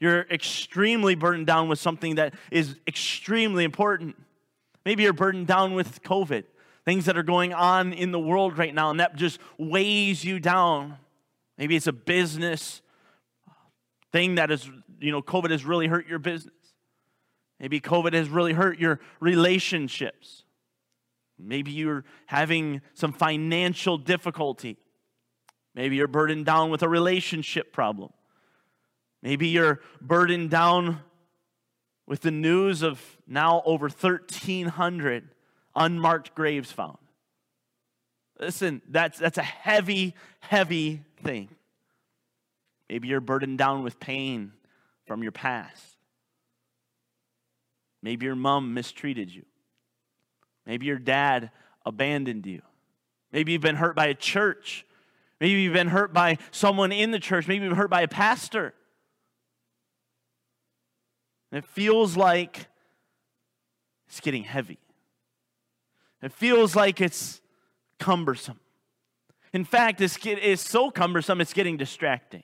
You're 0.00 0.26
extremely 0.30 1.14
burdened 1.14 1.46
down 1.46 1.68
with 1.68 1.78
something 1.78 2.16
that 2.16 2.34
is 2.50 2.76
extremely 2.86 3.64
important. 3.64 4.16
Maybe 4.84 5.04
you're 5.04 5.12
burdened 5.12 5.46
down 5.46 5.74
with 5.74 6.02
COVID, 6.02 6.44
things 6.84 7.06
that 7.06 7.16
are 7.16 7.22
going 7.22 7.54
on 7.54 7.92
in 7.92 8.12
the 8.12 8.18
world 8.18 8.58
right 8.58 8.74
now, 8.74 8.90
and 8.90 9.00
that 9.00 9.16
just 9.16 9.38
weighs 9.56 10.24
you 10.24 10.40
down. 10.40 10.98
Maybe 11.56 11.76
it's 11.76 11.86
a 11.86 11.92
business 11.92 12.82
thing 14.12 14.34
that 14.34 14.50
is, 14.50 14.68
you 15.00 15.12
know, 15.12 15.22
COVID 15.22 15.50
has 15.50 15.64
really 15.64 15.86
hurt 15.86 16.06
your 16.06 16.18
business. 16.18 16.54
Maybe 17.60 17.80
COVID 17.80 18.12
has 18.12 18.28
really 18.28 18.52
hurt 18.52 18.78
your 18.78 19.00
relationships. 19.20 20.43
Maybe 21.38 21.72
you're 21.72 22.04
having 22.26 22.80
some 22.94 23.12
financial 23.12 23.98
difficulty. 23.98 24.76
Maybe 25.74 25.96
you're 25.96 26.08
burdened 26.08 26.46
down 26.46 26.70
with 26.70 26.82
a 26.82 26.88
relationship 26.88 27.72
problem. 27.72 28.12
Maybe 29.22 29.48
you're 29.48 29.80
burdened 30.00 30.50
down 30.50 31.00
with 32.06 32.20
the 32.20 32.30
news 32.30 32.82
of 32.82 33.00
now 33.26 33.62
over 33.64 33.88
1,300 33.88 35.30
unmarked 35.74 36.34
graves 36.34 36.70
found. 36.70 36.98
Listen, 38.38 38.82
that's, 38.88 39.18
that's 39.18 39.38
a 39.38 39.42
heavy, 39.42 40.14
heavy 40.40 41.02
thing. 41.22 41.48
Maybe 42.88 43.08
you're 43.08 43.20
burdened 43.20 43.58
down 43.58 43.82
with 43.82 43.98
pain 43.98 44.52
from 45.06 45.22
your 45.22 45.32
past. 45.32 45.96
Maybe 48.02 48.26
your 48.26 48.36
mom 48.36 48.74
mistreated 48.74 49.34
you. 49.34 49.44
Maybe 50.66 50.86
your 50.86 50.98
dad 50.98 51.50
abandoned 51.84 52.46
you. 52.46 52.62
Maybe 53.32 53.52
you've 53.52 53.62
been 53.62 53.76
hurt 53.76 53.96
by 53.96 54.06
a 54.06 54.14
church. 54.14 54.86
Maybe 55.40 55.60
you've 55.60 55.74
been 55.74 55.88
hurt 55.88 56.12
by 56.12 56.38
someone 56.50 56.92
in 56.92 57.10
the 57.10 57.18
church. 57.18 57.46
Maybe 57.46 57.64
you've 57.64 57.70
been 57.70 57.78
hurt 57.78 57.90
by 57.90 58.02
a 58.02 58.08
pastor. 58.08 58.74
And 61.50 61.62
it 61.62 61.68
feels 61.68 62.16
like 62.16 62.68
it's 64.08 64.20
getting 64.20 64.44
heavy. 64.44 64.78
It 66.22 66.32
feels 66.32 66.74
like 66.74 67.00
it's 67.00 67.40
cumbersome. 67.98 68.60
In 69.52 69.64
fact, 69.64 70.00
it's, 70.00 70.18
it's 70.24 70.68
so 70.68 70.90
cumbersome, 70.90 71.40
it's 71.40 71.52
getting 71.52 71.76
distracting. 71.76 72.42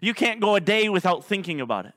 You 0.00 0.12
can't 0.12 0.40
go 0.40 0.56
a 0.56 0.60
day 0.60 0.88
without 0.88 1.24
thinking 1.24 1.60
about 1.60 1.86
it. 1.86 1.94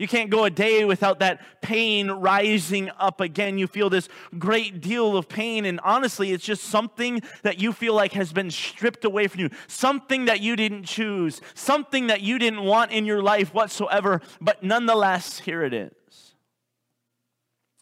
You 0.00 0.08
can't 0.08 0.30
go 0.30 0.44
a 0.44 0.50
day 0.50 0.86
without 0.86 1.18
that 1.18 1.42
pain 1.60 2.10
rising 2.10 2.90
up 2.98 3.20
again. 3.20 3.58
You 3.58 3.66
feel 3.66 3.90
this 3.90 4.08
great 4.38 4.80
deal 4.80 5.14
of 5.14 5.28
pain, 5.28 5.66
and 5.66 5.78
honestly, 5.84 6.32
it's 6.32 6.42
just 6.42 6.64
something 6.64 7.20
that 7.42 7.60
you 7.60 7.74
feel 7.74 7.92
like 7.92 8.14
has 8.14 8.32
been 8.32 8.50
stripped 8.50 9.04
away 9.04 9.26
from 9.26 9.40
you, 9.40 9.50
something 9.68 10.24
that 10.24 10.40
you 10.40 10.56
didn't 10.56 10.84
choose, 10.84 11.42
something 11.52 12.06
that 12.06 12.22
you 12.22 12.38
didn't 12.38 12.62
want 12.62 12.92
in 12.92 13.04
your 13.04 13.22
life 13.22 13.52
whatsoever, 13.52 14.22
but 14.40 14.62
nonetheless, 14.62 15.40
here 15.40 15.62
it 15.62 15.74
is. 15.74 16.34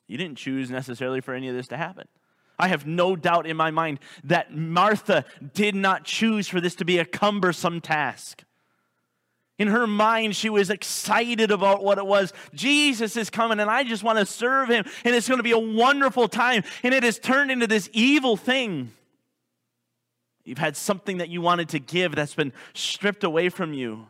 You 0.09 0.19
didn't 0.19 0.39
choose 0.39 0.73
necessarily 0.73 1.21
for 1.21 1.35
any 1.35 1.49
of 1.49 1.55
this 1.55 1.69
to 1.69 1.77
happen. 1.77 2.09
I 2.59 2.67
have 2.67 2.85
no 2.85 3.15
doubt 3.15 3.47
in 3.47 3.57
my 3.57 3.71
mind 3.71 4.01
that 4.25 4.53
Martha 4.53 5.25
did 5.55 5.77
not 5.77 6.03
choose 6.03 6.49
for 6.49 6.61
this 6.61 6.75
to 6.75 6.85
be 6.85 6.99
a 6.99 7.05
cumbersome 7.05 7.81
task. 7.81 8.43
In 9.59 9.69
her 9.69 9.89
mind, 9.89 10.37
she 10.37 10.49
was 10.49 10.71
excited 10.71 11.51
about 11.51 11.83
what 11.83 11.99
it 11.99 12.07
was. 12.07 12.33
Jesus 12.55 13.17
is 13.17 13.29
coming, 13.29 13.59
and 13.59 13.69
I 13.69 13.83
just 13.83 14.05
want 14.05 14.19
to 14.21 14.27
serve 14.27 14.69
him, 14.69 14.85
and 15.05 15.15
it's 15.15 15.27
going 15.27 15.41
to 15.41 15.45
be 15.45 15.51
a 15.51 15.59
wonderful 15.59 16.29
time. 16.29 16.63
And 16.85 16.95
it 16.95 17.03
has 17.03 17.19
turned 17.19 17.51
into 17.51 17.67
this 17.67 17.91
evil 17.93 18.37
thing. 18.37 18.93
You've 20.45 20.59
had 20.59 20.77
something 20.77 21.19
that 21.19 21.29
you 21.29 21.43
wanted 21.43 21.71
to 21.71 21.81
give 21.81 22.15
that's 22.15 22.35
been 22.35 22.53
stripped 22.73 23.25
away 23.25 23.49
from 23.49 23.73
you, 23.73 24.07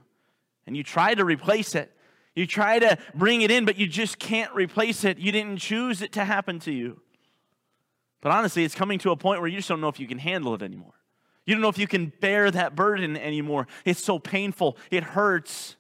and 0.67 0.77
you 0.77 0.83
try 0.83 1.15
to 1.15 1.25
replace 1.25 1.75
it. 1.75 1.93
You 2.35 2.47
try 2.47 2.79
to 2.79 2.99
bring 3.15 3.41
it 3.41 3.51
in, 3.51 3.65
but 3.65 3.77
you 3.79 3.87
just 3.87 4.19
can't 4.19 4.55
replace 4.55 5.03
it. 5.03 5.19
You 5.19 5.33
didn't 5.33 5.57
choose 5.57 6.03
it 6.03 6.13
to 6.13 6.25
happen 6.25 6.61
to 6.61 6.71
you. 6.71 7.01
But 8.21 8.33
honestly, 8.33 8.65
it's 8.65 8.75
coming 8.75 8.99
to 9.01 9.11
a 9.13 9.17
point 9.17 9.41
where 9.41 9.49
you 9.49 9.57
just 9.57 9.69
don't 9.69 9.81
know 9.81 9.89
if 9.89 9.99
you 9.99 10.07
can 10.07 10.19
handle 10.19 10.55
it 10.55 10.63
anymore. 10.63 10.93
You 11.49 11.55
don't 11.55 11.63
know 11.63 11.71
if 11.71 11.79
you 11.79 11.87
can 11.87 12.13
bear 12.21 12.51
that 12.51 12.77
burden 12.77 13.17
anymore. 13.17 13.69
It's 13.87 14.05
so 14.05 14.19
painful, 14.19 14.77
it 14.91 15.03
hurts. 15.03 15.77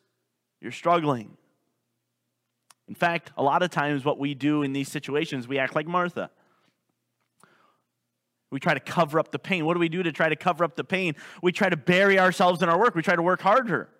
You're 0.62 0.72
struggling. 0.72 1.37
In 2.88 2.94
fact, 2.94 3.32
a 3.37 3.42
lot 3.42 3.62
of 3.62 3.68
times 3.68 4.02
what 4.02 4.18
we 4.18 4.32
do 4.32 4.62
in 4.62 4.72
these 4.72 4.88
situations, 4.88 5.46
we 5.46 5.58
act 5.58 5.75
like 5.75 5.87
Martha. 5.87 6.30
We 8.50 8.58
try 8.60 8.72
to 8.72 8.80
cover 8.80 9.18
up 9.18 9.30
the 9.30 9.38
pain. 9.38 9.66
What 9.66 9.75
do 9.75 9.80
we 9.80 9.90
do 9.90 10.02
to 10.02 10.10
try 10.10 10.30
to 10.30 10.37
cover 10.37 10.64
up 10.64 10.75
the 10.75 10.84
pain? 10.84 11.16
We 11.42 11.52
try 11.52 11.68
to 11.68 11.76
bury 11.76 12.18
ourselves 12.18 12.62
in 12.62 12.70
our 12.70 12.78
work. 12.78 12.94
We 12.94 13.02
try 13.02 13.14
to 13.14 13.22
work 13.22 13.42
harder. 13.42 13.90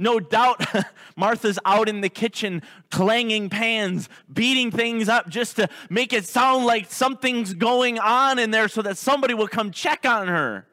No 0.00 0.18
doubt 0.18 0.66
Martha's 1.16 1.60
out 1.64 1.88
in 1.88 2.00
the 2.00 2.08
kitchen 2.08 2.60
clanging 2.90 3.50
pans, 3.50 4.08
beating 4.32 4.72
things 4.72 5.08
up 5.08 5.28
just 5.28 5.54
to 5.56 5.68
make 5.88 6.12
it 6.12 6.24
sound 6.24 6.66
like 6.66 6.90
something's 6.90 7.54
going 7.54 8.00
on 8.00 8.40
in 8.40 8.50
there 8.50 8.66
so 8.66 8.82
that 8.82 8.98
somebody 8.98 9.32
will 9.32 9.46
come 9.46 9.70
check 9.70 10.04
on 10.04 10.26
her. 10.26 10.66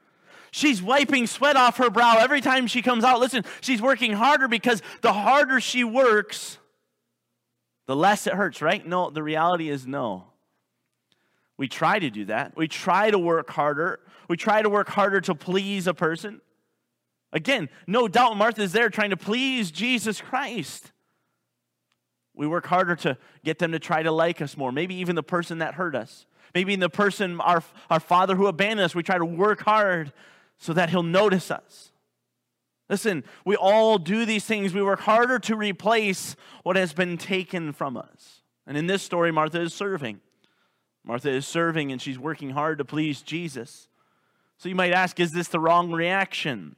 She's 0.51 0.81
wiping 0.81 1.27
sweat 1.27 1.55
off 1.55 1.77
her 1.77 1.89
brow 1.89 2.17
every 2.19 2.41
time 2.41 2.67
she 2.67 2.81
comes 2.81 3.03
out. 3.03 3.19
Listen, 3.19 3.43
she's 3.61 3.81
working 3.81 4.13
harder 4.13 4.47
because 4.47 4.81
the 5.01 5.13
harder 5.13 5.59
she 5.59 5.83
works, 5.83 6.57
the 7.87 7.95
less 7.95 8.27
it 8.27 8.33
hurts, 8.33 8.61
right? 8.61 8.85
No, 8.85 9.09
the 9.09 9.23
reality 9.23 9.69
is 9.69 9.85
no. 9.85 10.25
We 11.57 11.67
try 11.67 11.99
to 11.99 12.09
do 12.09 12.25
that. 12.25 12.55
We 12.55 12.67
try 12.67 13.11
to 13.11 13.19
work 13.19 13.49
harder. 13.49 13.99
We 14.27 14.37
try 14.37 14.61
to 14.61 14.69
work 14.69 14.89
harder 14.89 15.21
to 15.21 15.35
please 15.35 15.87
a 15.87 15.93
person. 15.93 16.41
Again, 17.31 17.69
no 17.85 18.07
doubt 18.07 18.37
Martha's 18.37 18.71
there 18.71 18.89
trying 18.89 19.09
to 19.11 19.17
please 19.17 19.69
Jesus 19.69 20.21
Christ. 20.21 20.91
We 22.33 22.47
work 22.47 22.65
harder 22.65 22.95
to 22.97 23.17
get 23.43 23.59
them 23.59 23.73
to 23.73 23.79
try 23.79 24.01
to 24.03 24.11
like 24.11 24.41
us 24.41 24.55
more. 24.55 24.71
Maybe 24.71 24.95
even 24.95 25.15
the 25.15 25.23
person 25.23 25.57
that 25.57 25.73
hurt 25.73 25.95
us. 25.95 26.25
Maybe 26.55 26.73
in 26.73 26.79
the 26.79 26.89
person, 26.89 27.41
our, 27.41 27.61
our 27.89 27.99
father 27.99 28.35
who 28.35 28.47
abandoned 28.47 28.85
us, 28.85 28.95
we 28.95 29.03
try 29.03 29.17
to 29.17 29.25
work 29.25 29.61
hard 29.61 30.13
so 30.59 30.73
that 30.73 30.89
he'll 30.89 31.03
notice 31.03 31.49
us. 31.49 31.91
Listen, 32.89 33.23
we 33.45 33.55
all 33.55 33.97
do 33.97 34.25
these 34.25 34.45
things. 34.45 34.73
We 34.73 34.81
work 34.81 35.01
harder 35.01 35.39
to 35.39 35.55
replace 35.55 36.35
what 36.63 36.75
has 36.75 36.91
been 36.91 37.17
taken 37.17 37.71
from 37.71 37.95
us. 37.97 38.41
And 38.67 38.77
in 38.77 38.87
this 38.87 39.01
story, 39.01 39.31
Martha 39.31 39.61
is 39.61 39.73
serving. 39.73 40.19
Martha 41.03 41.29
is 41.29 41.47
serving 41.47 41.91
and 41.91 42.01
she's 42.01 42.19
working 42.19 42.51
hard 42.51 42.77
to 42.79 42.85
please 42.85 43.21
Jesus. 43.21 43.87
So 44.57 44.69
you 44.69 44.75
might 44.75 44.91
ask, 44.91 45.19
is 45.19 45.31
this 45.31 45.47
the 45.47 45.59
wrong 45.59 45.91
reaction? 45.91 46.75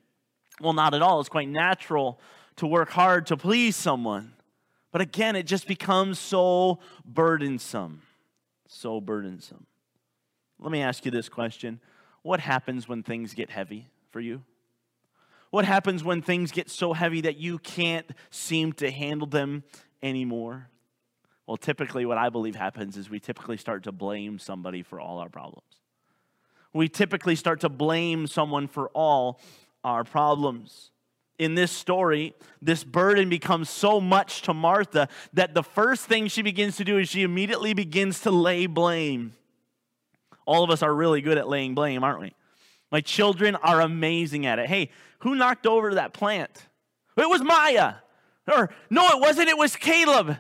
Well, 0.60 0.74
not 0.74 0.94
at 0.94 1.02
all. 1.02 1.20
It's 1.20 1.30
quite 1.30 1.50
natural 1.50 2.20
to 2.58 2.68
work 2.68 2.92
hard 2.92 3.26
to 3.28 3.38
please 3.38 3.76
someone. 3.76 4.34
But 4.92 5.02
again, 5.02 5.36
it 5.36 5.48
just 5.48 5.68
becomes 5.68 6.20
so 6.20 6.80
burdensome. 7.06 8.04
So 8.68 9.02
burdensome. 9.02 9.66
Let 10.60 10.72
me 10.72 10.82
ask 10.82 11.06
you 11.06 11.12
this 11.12 11.30
question 11.30 11.80
What 12.24 12.40
happens 12.40 12.88
when 12.88 13.04
things 13.04 13.34
get 13.34 13.50
heavy 13.50 13.88
for 14.12 14.20
you? 14.20 14.44
What 15.50 15.66
happens 15.66 16.04
when 16.04 16.22
things 16.22 16.52
get 16.52 16.70
so 16.70 16.94
heavy 16.94 17.22
that 17.22 17.38
you 17.38 17.58
can't 17.60 18.10
seem 18.30 18.74
to 18.74 18.90
handle 18.90 19.28
them 19.28 19.64
anymore? 20.02 20.70
Well, 21.46 21.58
typically, 21.58 22.06
what 22.06 22.18
I 22.18 22.30
believe 22.30 22.56
happens 22.56 22.96
is 22.96 23.10
we 23.10 23.20
typically 23.20 23.58
start 23.58 23.84
to 23.84 23.92
blame 23.92 24.40
somebody 24.40 24.84
for 24.84 25.00
all 25.02 25.20
our 25.20 25.28
problems. 25.28 25.66
We 26.74 26.88
typically 26.88 27.36
start 27.36 27.60
to 27.62 27.70
blame 27.70 28.28
someone 28.28 28.68
for 28.68 28.88
all 28.90 29.42
our 29.84 30.06
problems. 30.06 30.92
In 31.38 31.56
this 31.56 31.72
story, 31.72 32.34
this 32.62 32.84
burden 32.84 33.28
becomes 33.28 33.70
so 33.70 34.00
much 34.00 34.44
to 34.44 34.54
Martha 34.54 35.10
that 35.34 35.54
the 35.54 35.64
first 35.64 36.06
thing 36.06 36.28
she 36.28 36.42
begins 36.42 36.78
to 36.78 36.86
do 36.86 36.98
is 36.98 37.10
she 37.10 37.24
immediately 37.24 37.74
begins 37.74 38.22
to 38.22 38.32
lay 38.32 38.68
blame. 38.68 39.34
All 40.46 40.64
of 40.64 40.70
us 40.70 40.82
are 40.82 40.94
really 40.94 41.22
good 41.22 41.38
at 41.38 41.48
laying 41.48 41.76
blame, 41.76 42.04
aren't 42.04 42.22
we? 42.22 42.34
My 42.92 43.02
children 43.02 43.56
are 43.56 43.82
amazing 43.82 44.46
at 44.46 44.60
it. 44.60 44.68
Hey, 44.68 44.90
who 45.20 45.36
knocked 45.36 45.66
over 45.66 45.96
that 45.96 46.14
plant? 46.14 46.68
It 47.18 47.30
was 47.30 47.42
Maya. 47.42 47.96
Or, 48.48 48.70
no, 48.90 49.08
it 49.10 49.22
wasn't. 49.22 49.50
It 49.50 49.58
was 49.58 49.76
Caleb. 49.76 50.38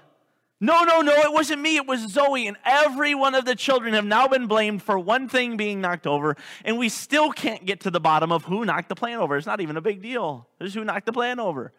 No, 0.63 0.83
no, 0.83 1.01
no, 1.01 1.11
it 1.11 1.33
wasn't 1.33 1.59
me, 1.59 1.77
it 1.77 1.87
was 1.87 2.07
Zoe. 2.07 2.45
And 2.45 2.55
every 2.63 3.15
one 3.15 3.33
of 3.33 3.45
the 3.45 3.55
children 3.55 3.95
have 3.95 4.05
now 4.05 4.27
been 4.27 4.45
blamed 4.45 4.83
for 4.83 4.99
one 4.99 5.27
thing 5.27 5.57
being 5.57 5.81
knocked 5.81 6.05
over, 6.05 6.37
and 6.63 6.77
we 6.77 6.87
still 6.87 7.31
can't 7.31 7.65
get 7.65 7.79
to 7.81 7.89
the 7.89 7.99
bottom 7.99 8.31
of 8.31 8.45
who 8.45 8.63
knocked 8.63 8.87
the 8.87 8.95
plant 8.95 9.19
over. 9.19 9.35
It's 9.35 9.47
not 9.47 9.59
even 9.59 9.75
a 9.75 9.81
big 9.81 10.03
deal. 10.03 10.47
It's 10.59 10.75
who 10.75 10.83
knocked 10.83 11.07
the 11.07 11.13
plant 11.13 11.39
over. 11.39 11.73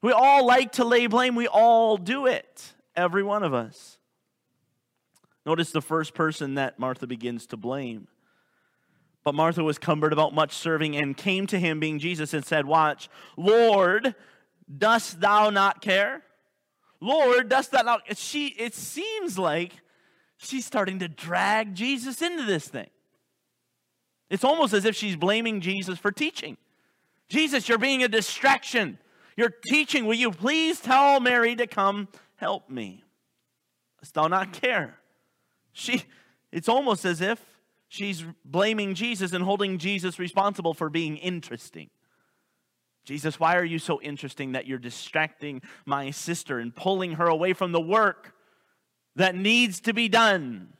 We 0.00 0.12
all 0.12 0.46
like 0.46 0.72
to 0.72 0.86
lay 0.86 1.06
blame, 1.06 1.34
we 1.34 1.48
all 1.48 1.98
do 1.98 2.24
it, 2.24 2.72
every 2.96 3.22
one 3.22 3.42
of 3.42 3.52
us. 3.52 3.98
Notice 5.46 5.72
the 5.72 5.82
first 5.82 6.14
person 6.14 6.54
that 6.54 6.78
Martha 6.78 7.06
begins 7.06 7.46
to 7.48 7.56
blame. 7.56 8.08
But 9.24 9.34
Martha 9.34 9.64
was 9.64 9.78
cumbered 9.78 10.12
about 10.12 10.34
much 10.34 10.52
serving 10.52 10.96
and 10.96 11.16
came 11.16 11.46
to 11.48 11.58
him, 11.58 11.80
being 11.80 11.98
Jesus, 11.98 12.34
and 12.34 12.44
said, 12.44 12.66
Watch, 12.66 13.08
Lord, 13.36 14.14
dost 14.78 15.20
thou 15.20 15.50
not 15.50 15.80
care? 15.80 16.22
Lord, 17.00 17.48
dost 17.48 17.72
thou 17.72 17.82
not? 17.82 18.16
She, 18.16 18.48
it 18.48 18.74
seems 18.74 19.38
like 19.38 19.72
she's 20.36 20.66
starting 20.66 20.98
to 21.00 21.08
drag 21.08 21.74
Jesus 21.74 22.22
into 22.22 22.44
this 22.44 22.68
thing. 22.68 22.88
It's 24.30 24.44
almost 24.44 24.72
as 24.72 24.84
if 24.84 24.96
she's 24.96 25.16
blaming 25.16 25.60
Jesus 25.60 25.98
for 25.98 26.10
teaching. 26.10 26.56
Jesus, 27.28 27.68
you're 27.68 27.78
being 27.78 28.02
a 28.02 28.08
distraction. 28.08 28.98
You're 29.36 29.54
teaching. 29.66 30.06
Will 30.06 30.14
you 30.14 30.30
please 30.30 30.80
tell 30.80 31.20
Mary 31.20 31.56
to 31.56 31.66
come 31.66 32.08
help 32.36 32.68
me? 32.68 33.04
Dost 34.00 34.14
thou 34.14 34.28
not 34.28 34.52
care? 34.52 34.98
She, 35.74 36.04
it's 36.52 36.68
almost 36.68 37.04
as 37.04 37.20
if 37.20 37.38
she's 37.88 38.24
blaming 38.44 38.94
Jesus 38.94 39.32
and 39.32 39.44
holding 39.44 39.76
Jesus 39.76 40.18
responsible 40.18 40.72
for 40.72 40.88
being 40.88 41.18
interesting. 41.18 41.90
Jesus, 43.04 43.38
why 43.38 43.56
are 43.56 43.64
you 43.64 43.78
so 43.78 44.00
interesting 44.00 44.52
that 44.52 44.66
you're 44.66 44.78
distracting 44.78 45.60
my 45.84 46.10
sister 46.10 46.58
and 46.58 46.74
pulling 46.74 47.12
her 47.12 47.26
away 47.26 47.52
from 47.52 47.72
the 47.72 47.80
work 47.80 48.34
that 49.16 49.34
needs 49.34 49.80
to 49.80 49.92
be 49.92 50.08
done? 50.08 50.72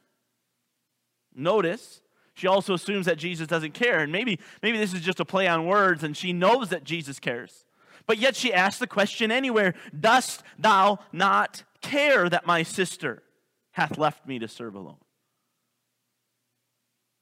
Notice, 1.34 2.00
she 2.32 2.46
also 2.46 2.74
assumes 2.74 3.06
that 3.06 3.18
Jesus 3.18 3.46
doesn't 3.46 3.74
care. 3.74 3.98
And 3.98 4.12
maybe, 4.12 4.38
maybe 4.62 4.78
this 4.78 4.94
is 4.94 5.00
just 5.00 5.20
a 5.20 5.24
play 5.24 5.48
on 5.48 5.66
words 5.66 6.02
and 6.02 6.16
she 6.16 6.32
knows 6.32 6.70
that 6.70 6.84
Jesus 6.84 7.18
cares. 7.18 7.66
But 8.06 8.18
yet 8.18 8.36
she 8.36 8.54
asks 8.54 8.78
the 8.78 8.86
question 8.86 9.32
anywhere 9.32 9.74
Dost 9.98 10.44
thou 10.56 11.00
not 11.12 11.64
care 11.82 12.28
that 12.28 12.46
my 12.46 12.62
sister 12.62 13.24
hath 13.74 13.98
left 13.98 14.26
me 14.26 14.38
to 14.38 14.48
serve 14.48 14.74
alone? 14.74 14.96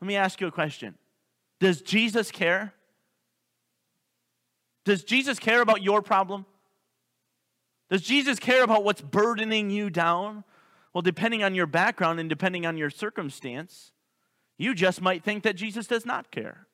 Let 0.00 0.06
me 0.08 0.16
ask 0.16 0.40
you 0.40 0.46
a 0.46 0.52
question 0.52 0.96
Does 1.60 1.82
Jesus 1.82 2.30
care? 2.30 2.74
Does 4.84 5.04
Jesus 5.04 5.38
care 5.38 5.62
about 5.62 5.82
your 5.82 6.02
problem? 6.02 6.44
Does 7.88 8.02
Jesus 8.02 8.38
care 8.38 8.64
about 8.64 8.84
what's 8.84 9.00
burdening 9.02 9.70
you 9.70 9.90
down? 9.90 10.44
Well, 10.92 11.02
depending 11.02 11.42
on 11.42 11.54
your 11.54 11.66
background 11.66 12.20
and 12.20 12.28
depending 12.28 12.66
on 12.66 12.76
your 12.76 12.90
circumstance, 12.90 13.92
you 14.58 14.74
just 14.74 15.00
might 15.00 15.22
think 15.22 15.42
that 15.44 15.56
Jesus 15.56 15.86
does 15.86 16.04
not 16.04 16.30
care. 16.30 16.66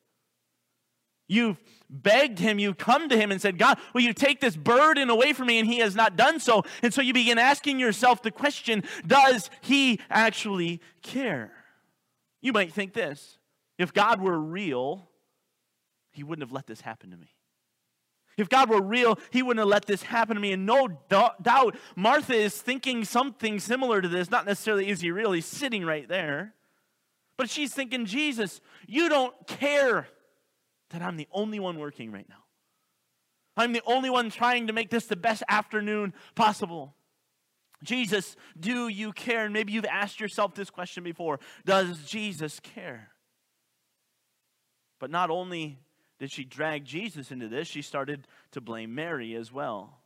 You've 1.29 1.61
begged 1.89 2.39
him, 2.39 2.59
you've 2.59 2.77
come 2.77 3.07
to 3.07 3.15
him 3.15 3.31
and 3.31 3.39
said, 3.39 3.57
God, 3.57 3.77
will 3.93 4.01
you 4.01 4.13
take 4.13 4.41
this 4.41 4.57
burden 4.57 5.09
away 5.09 5.31
from 5.31 5.47
me? 5.47 5.59
And 5.59 5.67
he 5.67 5.77
has 5.77 5.95
not 5.95 6.17
done 6.17 6.39
so. 6.39 6.63
And 6.83 6.93
so 6.93 7.01
you 7.01 7.13
begin 7.13 7.37
asking 7.37 7.79
yourself 7.79 8.21
the 8.21 8.31
question 8.31 8.83
Does 9.07 9.49
he 9.61 9.99
actually 10.09 10.81
care? 11.03 11.53
You 12.41 12.51
might 12.51 12.73
think 12.73 12.93
this 12.93 13.37
if 13.77 13.93
God 13.93 14.19
were 14.19 14.37
real, 14.37 15.07
he 16.11 16.23
wouldn't 16.23 16.45
have 16.45 16.51
let 16.51 16.67
this 16.67 16.81
happen 16.81 17.11
to 17.11 17.17
me. 17.17 17.29
If 18.37 18.47
God 18.47 18.69
were 18.69 18.81
real, 18.81 19.19
He 19.31 19.43
wouldn't 19.43 19.59
have 19.59 19.67
let 19.67 19.85
this 19.85 20.01
happen 20.01 20.35
to 20.35 20.41
me. 20.41 20.53
And 20.53 20.65
no 20.65 20.87
doubt, 21.09 21.75
Martha 21.97 22.33
is 22.33 22.55
thinking 22.55 23.03
something 23.03 23.59
similar 23.59 24.01
to 24.01 24.07
this. 24.07 24.31
Not 24.31 24.45
necessarily 24.45 24.89
is 24.89 25.01
He 25.01 25.11
real, 25.11 25.33
He's 25.33 25.45
sitting 25.45 25.83
right 25.83 26.07
there. 26.07 26.53
But 27.35 27.49
she's 27.49 27.73
thinking, 27.73 28.05
Jesus, 28.05 28.61
you 28.87 29.09
don't 29.09 29.33
care 29.45 30.07
that 30.89 31.01
I'm 31.01 31.17
the 31.17 31.27
only 31.31 31.59
one 31.59 31.79
working 31.79 32.11
right 32.11 32.27
now. 32.29 32.43
I'm 33.57 33.73
the 33.73 33.81
only 33.85 34.09
one 34.09 34.29
trying 34.29 34.67
to 34.67 34.73
make 34.73 34.89
this 34.89 35.05
the 35.05 35.15
best 35.15 35.43
afternoon 35.49 36.13
possible. 36.35 36.95
Jesus, 37.83 38.35
do 38.59 38.87
you 38.87 39.11
care? 39.11 39.45
And 39.45 39.53
maybe 39.53 39.73
you've 39.73 39.85
asked 39.85 40.19
yourself 40.19 40.55
this 40.55 40.69
question 40.69 41.03
before 41.03 41.39
Does 41.65 42.03
Jesus 42.03 42.59
care? 42.59 43.09
But 44.99 45.11
not 45.11 45.29
only 45.29 45.79
did 46.19 46.31
she 46.31 46.43
drag 46.43 46.83
Jesus 46.83 47.31
into 47.31 47.47
this, 47.47 47.67
she 47.67 47.81
started 47.81 48.27
to 48.51 48.61
blame 48.61 48.93
Mary 48.93 49.35
as 49.35 49.51
well. 49.51 49.99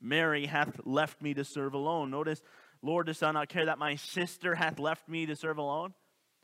Mary 0.00 0.46
hath 0.46 0.80
left 0.84 1.22
me 1.22 1.34
to 1.34 1.44
serve 1.44 1.74
alone. 1.74 2.10
Notice, 2.10 2.42
Lord, 2.82 3.06
dost 3.06 3.20
thou 3.20 3.32
not 3.32 3.48
care 3.48 3.66
that 3.66 3.78
my 3.78 3.96
sister 3.96 4.54
hath 4.54 4.78
left 4.78 5.08
me 5.08 5.26
to 5.26 5.36
serve 5.36 5.58
alone? 5.58 5.94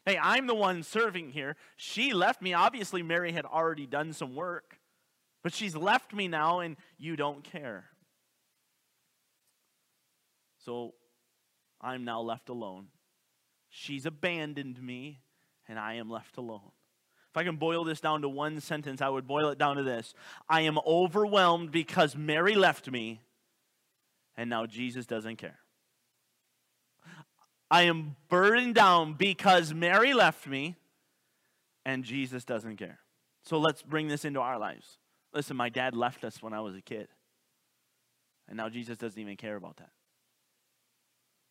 Hey, 0.05 0.19
I'm 0.21 0.47
the 0.47 0.55
one 0.55 0.83
serving 0.83 1.31
here. 1.31 1.57
She 1.77 2.13
left 2.13 2.43
me. 2.43 2.55
Obviously, 2.55 3.03
Mary 3.03 3.33
had 3.33 3.45
already 3.45 3.87
done 3.87 4.13
some 4.13 4.35
work, 4.35 4.79
but 5.43 5.55
she's 5.55 5.77
left 5.77 6.13
me 6.13 6.27
now, 6.27 6.61
and 6.61 6.77
you 6.99 7.15
don't 7.15 7.45
care. 7.45 7.85
So 10.65 10.95
I'm 11.81 12.05
now 12.05 12.21
left 12.21 12.49
alone. 12.49 12.89
She's 13.69 14.05
abandoned 14.05 14.83
me, 14.83 15.21
and 15.69 15.79
I 15.79 15.95
am 15.95 16.11
left 16.11 16.37
alone. 16.37 16.73
If 17.31 17.37
I 17.37 17.45
can 17.45 17.57
boil 17.57 17.85
this 17.85 18.01
down 18.01 18.23
to 18.23 18.29
one 18.29 18.61
sentence, 18.61 19.01
I 19.01 19.09
would 19.09 19.27
boil 19.27 19.49
it 19.49 19.59
down 19.59 19.77
to 19.77 19.83
this 19.83 20.15
I 20.49 20.63
am 20.63 20.79
overwhelmed 20.87 21.71
because 21.71 22.15
Mary 22.15 22.55
left 22.55 22.91
me, 22.91 23.23
and 24.37 24.51
now 24.51 24.67
Jesus 24.67 25.07
doesn't 25.07 25.37
care. 25.37 25.62
I 27.73 27.83
am 27.83 28.17
burdened 28.29 28.75
down 28.75 29.15
because 29.15 29.73
Mary 29.73 30.13
left 30.13 30.47
me, 30.47 30.77
and 31.87 32.05
Jesus 32.05 32.45
doesn't 32.45 32.77
care. 32.77 33.01
So 33.43 33.59
let's 33.59 33.83
bring 33.83 34.09
this 34.09 34.27
into 34.27 34.41
our 34.41 34.59
lives. 34.59 34.99
Listen, 35.33 35.57
my 35.57 35.71
dad 35.71 35.97
left 35.97 36.23
us 36.23 36.43
when 36.43 36.53
I 36.53 36.61
was 36.61 36.77
a 36.77 36.83
kid, 36.83 37.09
and 38.47 38.59
now 38.59 38.69
Jesus 38.69 38.99
doesn't 38.99 39.19
even 39.19 39.39
care 39.39 39.57
about 39.57 39.79
that. 39.79 39.91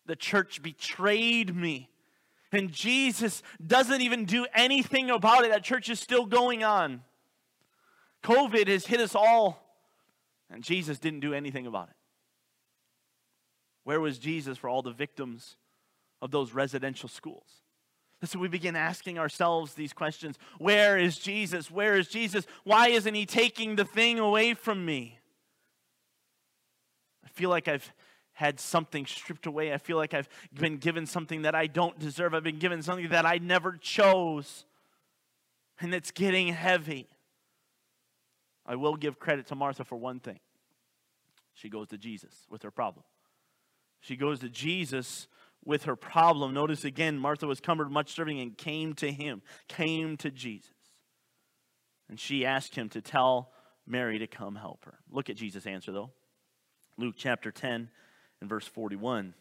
The 0.06 0.16
church 0.16 0.62
betrayed 0.62 1.54
me 1.54 1.90
and 2.52 2.70
Jesus 2.70 3.42
doesn't 3.66 4.02
even 4.02 4.24
do 4.26 4.46
anything 4.54 5.10
about 5.10 5.44
it. 5.44 5.50
That 5.50 5.64
church 5.64 5.88
is 5.88 5.98
still 5.98 6.26
going 6.26 6.62
on. 6.62 7.02
COVID 8.22 8.68
has 8.68 8.86
hit 8.86 9.00
us 9.00 9.14
all, 9.14 9.60
and 10.50 10.62
Jesus 10.62 10.98
didn't 10.98 11.20
do 11.20 11.32
anything 11.32 11.66
about 11.66 11.88
it. 11.88 11.96
Where 13.84 14.00
was 14.00 14.18
Jesus 14.18 14.58
for 14.58 14.68
all 14.68 14.82
the 14.82 14.92
victims 14.92 15.56
of 16.22 16.30
those 16.30 16.54
residential 16.54 17.10
schools? 17.10 17.62
So 18.24 18.38
we 18.38 18.46
begin 18.46 18.76
asking 18.76 19.18
ourselves 19.18 19.74
these 19.74 19.92
questions 19.92 20.38
Where 20.58 20.96
is 20.96 21.18
Jesus? 21.18 21.70
Where 21.70 21.96
is 21.96 22.08
Jesus? 22.08 22.46
Why 22.64 22.88
isn't 22.88 23.14
he 23.14 23.26
taking 23.26 23.76
the 23.76 23.84
thing 23.84 24.18
away 24.18 24.54
from 24.54 24.84
me? 24.84 25.18
I 27.24 27.28
feel 27.28 27.50
like 27.50 27.66
I've 27.66 27.92
had 28.32 28.60
something 28.60 29.06
stripped 29.06 29.46
away. 29.46 29.72
I 29.72 29.78
feel 29.78 29.96
like 29.96 30.14
I've 30.14 30.28
been 30.54 30.78
given 30.78 31.04
something 31.04 31.42
that 31.42 31.54
I 31.54 31.66
don't 31.66 31.98
deserve. 31.98 32.32
I've 32.32 32.44
been 32.44 32.58
given 32.58 32.82
something 32.82 33.08
that 33.10 33.26
I 33.26 33.38
never 33.38 33.72
chose. 33.72 34.64
And 35.80 35.92
it's 35.92 36.12
getting 36.12 36.48
heavy. 36.48 37.08
I 38.64 38.76
will 38.76 38.94
give 38.94 39.18
credit 39.18 39.48
to 39.48 39.54
Martha 39.54 39.84
for 39.84 39.96
one 39.96 40.20
thing. 40.20 40.38
She 41.54 41.68
goes 41.68 41.88
to 41.88 41.98
Jesus 41.98 42.46
with 42.48 42.62
her 42.62 42.70
problem. 42.70 43.04
She 44.00 44.16
goes 44.16 44.40
to 44.40 44.48
Jesus 44.48 45.28
with 45.64 45.84
her 45.84 45.96
problem. 45.96 46.54
Notice 46.54 46.84
again, 46.84 47.18
Martha 47.18 47.46
was 47.46 47.60
cumbered 47.60 47.90
much 47.90 48.12
serving 48.12 48.40
and 48.40 48.56
came 48.56 48.94
to 48.94 49.10
him, 49.10 49.42
came 49.68 50.16
to 50.18 50.30
Jesus. 50.30 50.70
And 52.08 52.18
she 52.18 52.44
asked 52.44 52.74
him 52.74 52.88
to 52.90 53.00
tell 53.00 53.52
Mary 53.86 54.18
to 54.18 54.26
come 54.26 54.56
help 54.56 54.84
her. 54.84 54.98
Look 55.10 55.30
at 55.30 55.36
Jesus' 55.36 55.66
answer, 55.66 55.92
though. 55.92 56.10
Luke 56.98 57.14
chapter 57.16 57.50
10, 57.50 57.88
and 58.40 58.50
verse 58.50 58.66
41. 58.66 59.34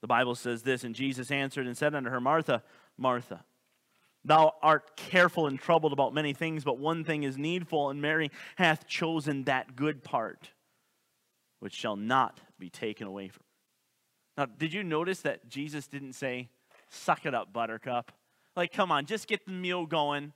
The 0.00 0.06
Bible 0.06 0.34
says 0.34 0.62
this 0.62 0.84
And 0.84 0.94
Jesus 0.94 1.30
answered 1.30 1.66
and 1.66 1.76
said 1.76 1.94
unto 1.94 2.10
her, 2.10 2.20
Martha, 2.20 2.62
Martha, 2.98 3.44
thou 4.24 4.52
art 4.62 4.96
careful 4.96 5.46
and 5.46 5.58
troubled 5.58 5.92
about 5.92 6.14
many 6.14 6.32
things, 6.32 6.64
but 6.64 6.78
one 6.78 7.04
thing 7.04 7.22
is 7.22 7.38
needful, 7.38 7.90
and 7.90 8.02
Mary 8.02 8.30
hath 8.56 8.86
chosen 8.86 9.44
that 9.44 9.76
good 9.76 10.02
part 10.02 10.50
which 11.60 11.74
shall 11.74 11.96
not 11.96 12.40
be 12.58 12.68
taken 12.68 13.06
away 13.06 13.28
from. 13.28 13.45
Now, 14.36 14.46
did 14.46 14.72
you 14.72 14.82
notice 14.82 15.20
that 15.22 15.48
Jesus 15.48 15.86
didn't 15.86 16.12
say, 16.12 16.48
Suck 16.88 17.26
it 17.26 17.34
up, 17.34 17.52
buttercup? 17.52 18.12
Like, 18.54 18.72
come 18.72 18.92
on, 18.92 19.06
just 19.06 19.26
get 19.26 19.44
the 19.44 19.52
meal 19.52 19.86
going. 19.86 20.32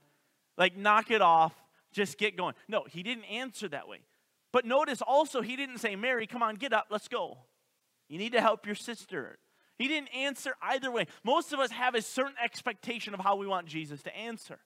Like, 0.57 0.75
knock 0.75 1.11
it 1.11 1.21
off. 1.21 1.53
Just 1.91 2.17
get 2.17 2.37
going. 2.37 2.55
No, 2.67 2.85
he 2.89 3.03
didn't 3.03 3.25
answer 3.25 3.67
that 3.69 3.87
way. 3.87 3.99
But 4.51 4.65
notice 4.65 5.01
also, 5.01 5.41
he 5.41 5.55
didn't 5.55 5.79
say, 5.79 5.95
Mary, 5.95 6.27
come 6.27 6.43
on, 6.43 6.55
get 6.55 6.73
up, 6.73 6.87
let's 6.89 7.07
go. 7.07 7.37
You 8.09 8.17
need 8.17 8.33
to 8.33 8.41
help 8.41 8.65
your 8.65 8.75
sister. 8.75 9.39
He 9.77 9.87
didn't 9.87 10.09
answer 10.09 10.53
either 10.61 10.91
way. 10.91 11.07
Most 11.23 11.53
of 11.53 11.59
us 11.59 11.71
have 11.71 11.95
a 11.95 12.01
certain 12.01 12.35
expectation 12.43 13.13
of 13.13 13.19
how 13.19 13.37
we 13.37 13.47
want 13.47 13.67
Jesus 13.67 14.03
to 14.03 14.15
answer. 14.15 14.59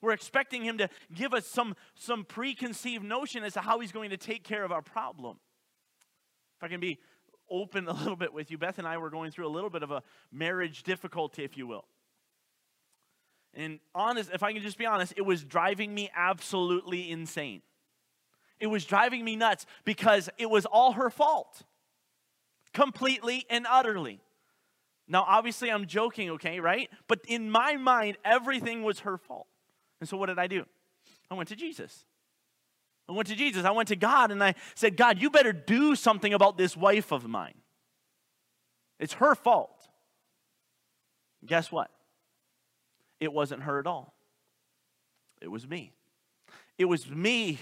We're 0.00 0.12
expecting 0.12 0.62
him 0.62 0.78
to 0.78 0.88
give 1.12 1.34
us 1.34 1.46
some, 1.46 1.74
some 1.94 2.24
preconceived 2.24 3.04
notion 3.04 3.42
as 3.42 3.54
to 3.54 3.60
how 3.60 3.80
he's 3.80 3.92
going 3.92 4.10
to 4.10 4.16
take 4.16 4.44
care 4.44 4.64
of 4.64 4.72
our 4.72 4.82
problem. 4.82 5.38
If 6.58 6.64
I 6.64 6.68
can 6.68 6.80
be 6.80 6.98
open 7.50 7.88
a 7.88 7.92
little 7.92 8.16
bit 8.16 8.32
with 8.32 8.50
you, 8.50 8.58
Beth 8.58 8.78
and 8.78 8.86
I 8.86 8.98
were 8.98 9.10
going 9.10 9.30
through 9.30 9.46
a 9.46 9.50
little 9.50 9.70
bit 9.70 9.82
of 9.82 9.90
a 9.90 10.02
marriage 10.32 10.82
difficulty, 10.82 11.44
if 11.44 11.56
you 11.56 11.66
will. 11.66 11.84
And 13.54 13.80
honest, 13.94 14.30
if 14.32 14.42
I 14.42 14.52
can 14.52 14.62
just 14.62 14.76
be 14.76 14.86
honest, 14.86 15.14
it 15.16 15.22
was 15.22 15.42
driving 15.42 15.94
me 15.94 16.10
absolutely 16.14 17.10
insane. 17.10 17.62
It 18.60 18.66
was 18.66 18.84
driving 18.84 19.24
me 19.24 19.36
nuts 19.36 19.66
because 19.84 20.28
it 20.38 20.50
was 20.50 20.66
all 20.66 20.92
her 20.92 21.10
fault 21.10 21.62
completely 22.72 23.46
and 23.48 23.66
utterly. 23.68 24.20
Now, 25.08 25.24
obviously, 25.26 25.70
I'm 25.70 25.86
joking, 25.86 26.30
okay, 26.32 26.60
right? 26.60 26.90
But 27.08 27.20
in 27.26 27.50
my 27.50 27.76
mind, 27.76 28.18
everything 28.24 28.82
was 28.82 29.00
her 29.00 29.16
fault. 29.16 29.46
And 30.00 30.08
so, 30.08 30.16
what 30.16 30.26
did 30.26 30.38
I 30.38 30.46
do? 30.46 30.64
I 31.30 31.34
went 31.34 31.48
to 31.50 31.56
Jesus. 31.56 32.04
I 33.08 33.12
went 33.12 33.28
to 33.28 33.36
Jesus. 33.36 33.64
I 33.64 33.70
went 33.70 33.88
to 33.88 33.96
God 33.96 34.30
and 34.30 34.42
I 34.42 34.54
said, 34.74 34.96
God, 34.96 35.20
you 35.20 35.30
better 35.30 35.52
do 35.52 35.94
something 35.94 36.34
about 36.34 36.56
this 36.58 36.76
wife 36.76 37.12
of 37.12 37.26
mine. 37.26 37.54
It's 38.98 39.14
her 39.14 39.34
fault. 39.34 39.88
Guess 41.44 41.70
what? 41.70 41.90
It 43.20 43.32
wasn't 43.32 43.62
her 43.62 43.78
at 43.78 43.86
all. 43.86 44.14
It 45.40 45.48
was 45.48 45.68
me. 45.68 45.92
It 46.78 46.86
was 46.86 47.08
me. 47.08 47.58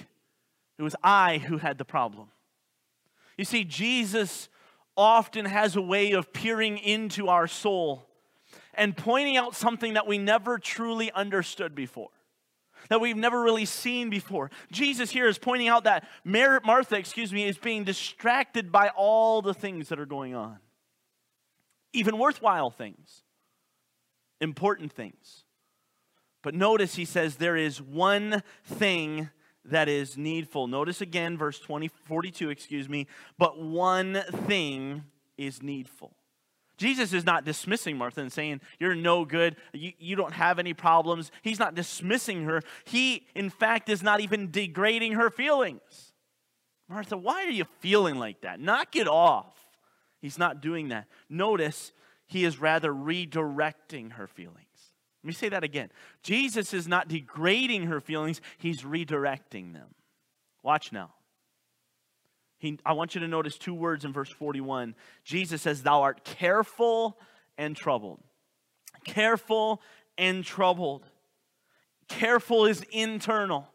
It 0.79 0.83
was 0.83 0.97
I 1.03 1.39
who 1.39 1.59
had 1.59 1.79
the 1.79 1.85
problem. 1.85 2.29
You 3.37 3.45
see, 3.45 3.65
Jesus 3.65 4.49
often 4.97 5.45
has 5.45 5.77
a 5.77 5.83
way 5.83 6.13
of 6.13 6.33
peering 6.33 6.79
into 6.79 7.29
our 7.29 7.47
soul 7.47 8.07
and 8.75 8.97
pointing 8.97 9.37
out 9.37 9.55
something 9.55 9.95
that 9.95 10.07
we 10.07 10.19
never 10.19 10.59
truly 10.59 11.11
understood 11.13 11.75
before 11.75 12.11
that 12.89 13.01
we've 13.01 13.17
never 13.17 13.43
really 13.43 13.65
seen 13.65 14.11
before. 14.11 14.51
Jesus 14.71 15.11
here 15.11 15.27
is 15.27 15.39
pointing 15.39 15.69
out 15.69 15.85
that 15.85 16.07
Martha, 16.25 16.97
excuse 16.97 17.33
me, 17.33 17.45
is 17.45 17.59
being 17.59 17.85
distracted 17.85 18.71
by 18.71 18.91
all 18.97 19.43
the 19.43 19.55
things 19.55 19.89
that 19.89 19.99
are 19.99 20.07
going 20.07 20.35
on. 20.35 20.59
Even 21.93 22.19
worthwhile 22.19 22.71
things, 22.71 23.23
important 24.41 24.93
things. 24.93 25.45
But 26.43 26.55
notice 26.55 26.97
he 26.97 27.05
says 27.05 27.37
there 27.37 27.57
is 27.57 27.81
one 27.81 28.43
thing 28.65 29.31
that 29.65 29.89
is 29.89 30.19
needful. 30.19 30.67
Notice 30.67 31.01
again, 31.01 31.39
verse 31.39 31.59
20, 31.59 31.89
42, 31.89 32.51
excuse 32.51 32.89
me, 32.89 33.07
but 33.39 33.63
one 33.63 34.23
thing 34.47 35.05
is 35.39 35.63
needful. 35.63 36.15
Jesus 36.77 37.13
is 37.13 37.25
not 37.25 37.45
dismissing 37.45 37.97
Martha 37.97 38.21
and 38.21 38.33
saying, 38.33 38.61
You're 38.79 38.95
no 38.95 39.25
good, 39.25 39.57
you, 39.73 39.93
you 39.99 40.17
don't 40.17 40.33
have 40.33 40.59
any 40.59 40.75
problems. 40.75 41.31
He's 41.43 41.59
not 41.59 41.75
dismissing 41.75 42.45
her. 42.45 42.63
He, 42.85 43.27
in 43.35 43.51
fact, 43.51 43.89
is 43.89 44.03
not 44.03 44.21
even 44.21 44.51
degrading 44.51 45.13
her 45.13 45.31
feelings. 45.31 46.13
Martha, 46.89 47.17
why 47.17 47.45
are 47.45 47.51
you 47.51 47.65
feeling 47.81 48.17
like 48.17 48.43
that? 48.43 48.61
Knock 48.61 48.97
it 48.97 49.09
off. 49.09 49.55
He's 50.21 50.39
not 50.39 50.61
doing 50.61 50.89
that. 50.89 51.07
Notice 51.29 51.93
he 52.27 52.45
is 52.45 52.59
rather 52.59 52.93
redirecting 52.93 54.13
her 54.13 54.27
feelings. 54.27 54.59
Let 55.23 55.29
me 55.29 55.33
say 55.33 55.49
that 55.51 55.65
again. 55.65 55.91
Jesus 56.23 56.75
is 56.75 56.87
not 56.87 57.09
degrading 57.09 57.85
her 57.85 58.01
feelings, 58.01 58.41
he's 58.59 58.83
redirecting 58.83 59.73
them. 59.73 59.95
Watch 60.63 60.93
now. 60.93 61.13
He, 62.65 62.79
I 62.83 62.95
want 62.95 63.15
you 63.15 63.21
to 63.21 63.29
notice 63.29 63.59
two 63.59 63.75
words 63.75 64.07
in 64.07 64.13
verse 64.15 64.31
41. 64.31 64.95
Jesus 65.23 65.61
says, 65.61 65.83
Thou 65.83 66.01
art 66.01 66.25
careful 66.25 67.19
and 67.59 67.77
troubled. 67.77 68.23
Careful 69.05 69.83
and 70.17 70.43
troubled. 70.43 71.05
Careful 72.09 72.65
is 72.65 72.83
internal. 72.91 73.69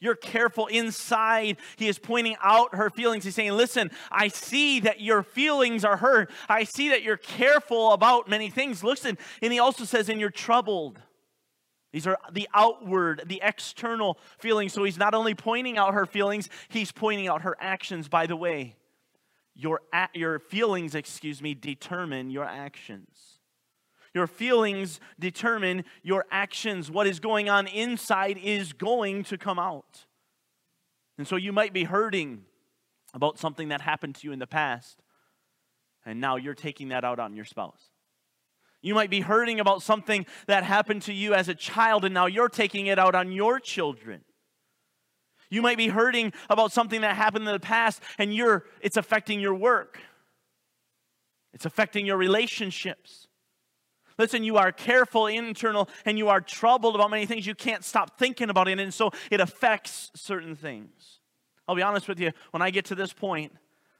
You're 0.00 0.16
careful 0.16 0.66
inside. 0.66 1.58
He 1.76 1.86
is 1.86 2.00
pointing 2.00 2.34
out 2.42 2.74
her 2.74 2.90
feelings. 2.90 3.22
He's 3.22 3.36
saying, 3.36 3.52
Listen, 3.52 3.92
I 4.10 4.26
see 4.26 4.80
that 4.80 5.00
your 5.00 5.22
feelings 5.22 5.84
are 5.84 5.98
hurt. 5.98 6.32
I 6.48 6.64
see 6.64 6.88
that 6.88 7.04
you're 7.04 7.16
careful 7.16 7.92
about 7.92 8.28
many 8.28 8.50
things. 8.50 8.82
Listen, 8.82 9.18
and 9.40 9.52
he 9.52 9.60
also 9.60 9.84
says, 9.84 10.08
And 10.08 10.18
you're 10.18 10.30
troubled. 10.30 10.98
These 11.92 12.06
are 12.06 12.18
the 12.30 12.48
outward, 12.54 13.24
the 13.26 13.40
external 13.42 14.18
feelings. 14.38 14.72
So 14.72 14.84
he's 14.84 14.98
not 14.98 15.14
only 15.14 15.34
pointing 15.34 15.76
out 15.76 15.94
her 15.94 16.06
feelings, 16.06 16.48
he's 16.68 16.92
pointing 16.92 17.28
out 17.28 17.42
her 17.42 17.56
actions. 17.60 18.08
By 18.08 18.26
the 18.26 18.36
way, 18.36 18.76
your, 19.54 19.80
your 20.14 20.38
feelings, 20.38 20.94
excuse 20.94 21.42
me, 21.42 21.54
determine 21.54 22.30
your 22.30 22.44
actions. 22.44 23.38
Your 24.14 24.26
feelings 24.26 25.00
determine 25.18 25.84
your 26.02 26.26
actions. 26.30 26.90
What 26.90 27.06
is 27.06 27.20
going 27.20 27.48
on 27.48 27.66
inside 27.66 28.38
is 28.38 28.72
going 28.72 29.24
to 29.24 29.38
come 29.38 29.58
out. 29.58 30.06
And 31.18 31.26
so 31.28 31.36
you 31.36 31.52
might 31.52 31.72
be 31.72 31.84
hurting 31.84 32.44
about 33.14 33.38
something 33.38 33.68
that 33.68 33.80
happened 33.80 34.14
to 34.16 34.26
you 34.26 34.32
in 34.32 34.38
the 34.38 34.46
past, 34.46 35.02
and 36.06 36.20
now 36.20 36.36
you're 36.36 36.54
taking 36.54 36.88
that 36.88 37.04
out 37.04 37.18
on 37.18 37.34
your 37.34 37.44
spouse. 37.44 37.90
You 38.82 38.94
might 38.94 39.10
be 39.10 39.20
hurting 39.20 39.60
about 39.60 39.82
something 39.82 40.26
that 40.46 40.64
happened 40.64 41.02
to 41.02 41.12
you 41.12 41.34
as 41.34 41.48
a 41.48 41.54
child, 41.54 42.04
and 42.04 42.14
now 42.14 42.26
you're 42.26 42.48
taking 42.48 42.86
it 42.86 42.98
out 42.98 43.14
on 43.14 43.30
your 43.30 43.60
children. 43.60 44.22
You 45.50 45.62
might 45.62 45.76
be 45.76 45.88
hurting 45.88 46.32
about 46.48 46.72
something 46.72 47.00
that 47.02 47.16
happened 47.16 47.46
in 47.46 47.52
the 47.52 47.60
past, 47.60 48.02
and 48.18 48.32
you're, 48.32 48.64
it's 48.80 48.96
affecting 48.96 49.40
your 49.40 49.54
work. 49.54 49.98
It's 51.52 51.66
affecting 51.66 52.06
your 52.06 52.16
relationships. 52.16 53.26
Listen, 54.16 54.44
you 54.44 54.56
are 54.56 54.70
careful, 54.70 55.26
internal, 55.26 55.88
and 56.04 56.16
you 56.16 56.28
are 56.28 56.40
troubled 56.40 56.94
about 56.94 57.10
many 57.10 57.26
things. 57.26 57.46
You 57.46 57.54
can't 57.54 57.84
stop 57.84 58.18
thinking 58.18 58.48
about 58.48 58.68
it, 58.68 58.78
and 58.78 58.94
so 58.94 59.10
it 59.30 59.40
affects 59.40 60.10
certain 60.14 60.54
things. 60.54 61.20
I'll 61.66 61.74
be 61.74 61.82
honest 61.82 62.08
with 62.08 62.20
you, 62.20 62.32
when 62.52 62.62
I 62.62 62.70
get 62.70 62.86
to 62.86 62.94
this 62.94 63.12
point, 63.12 63.52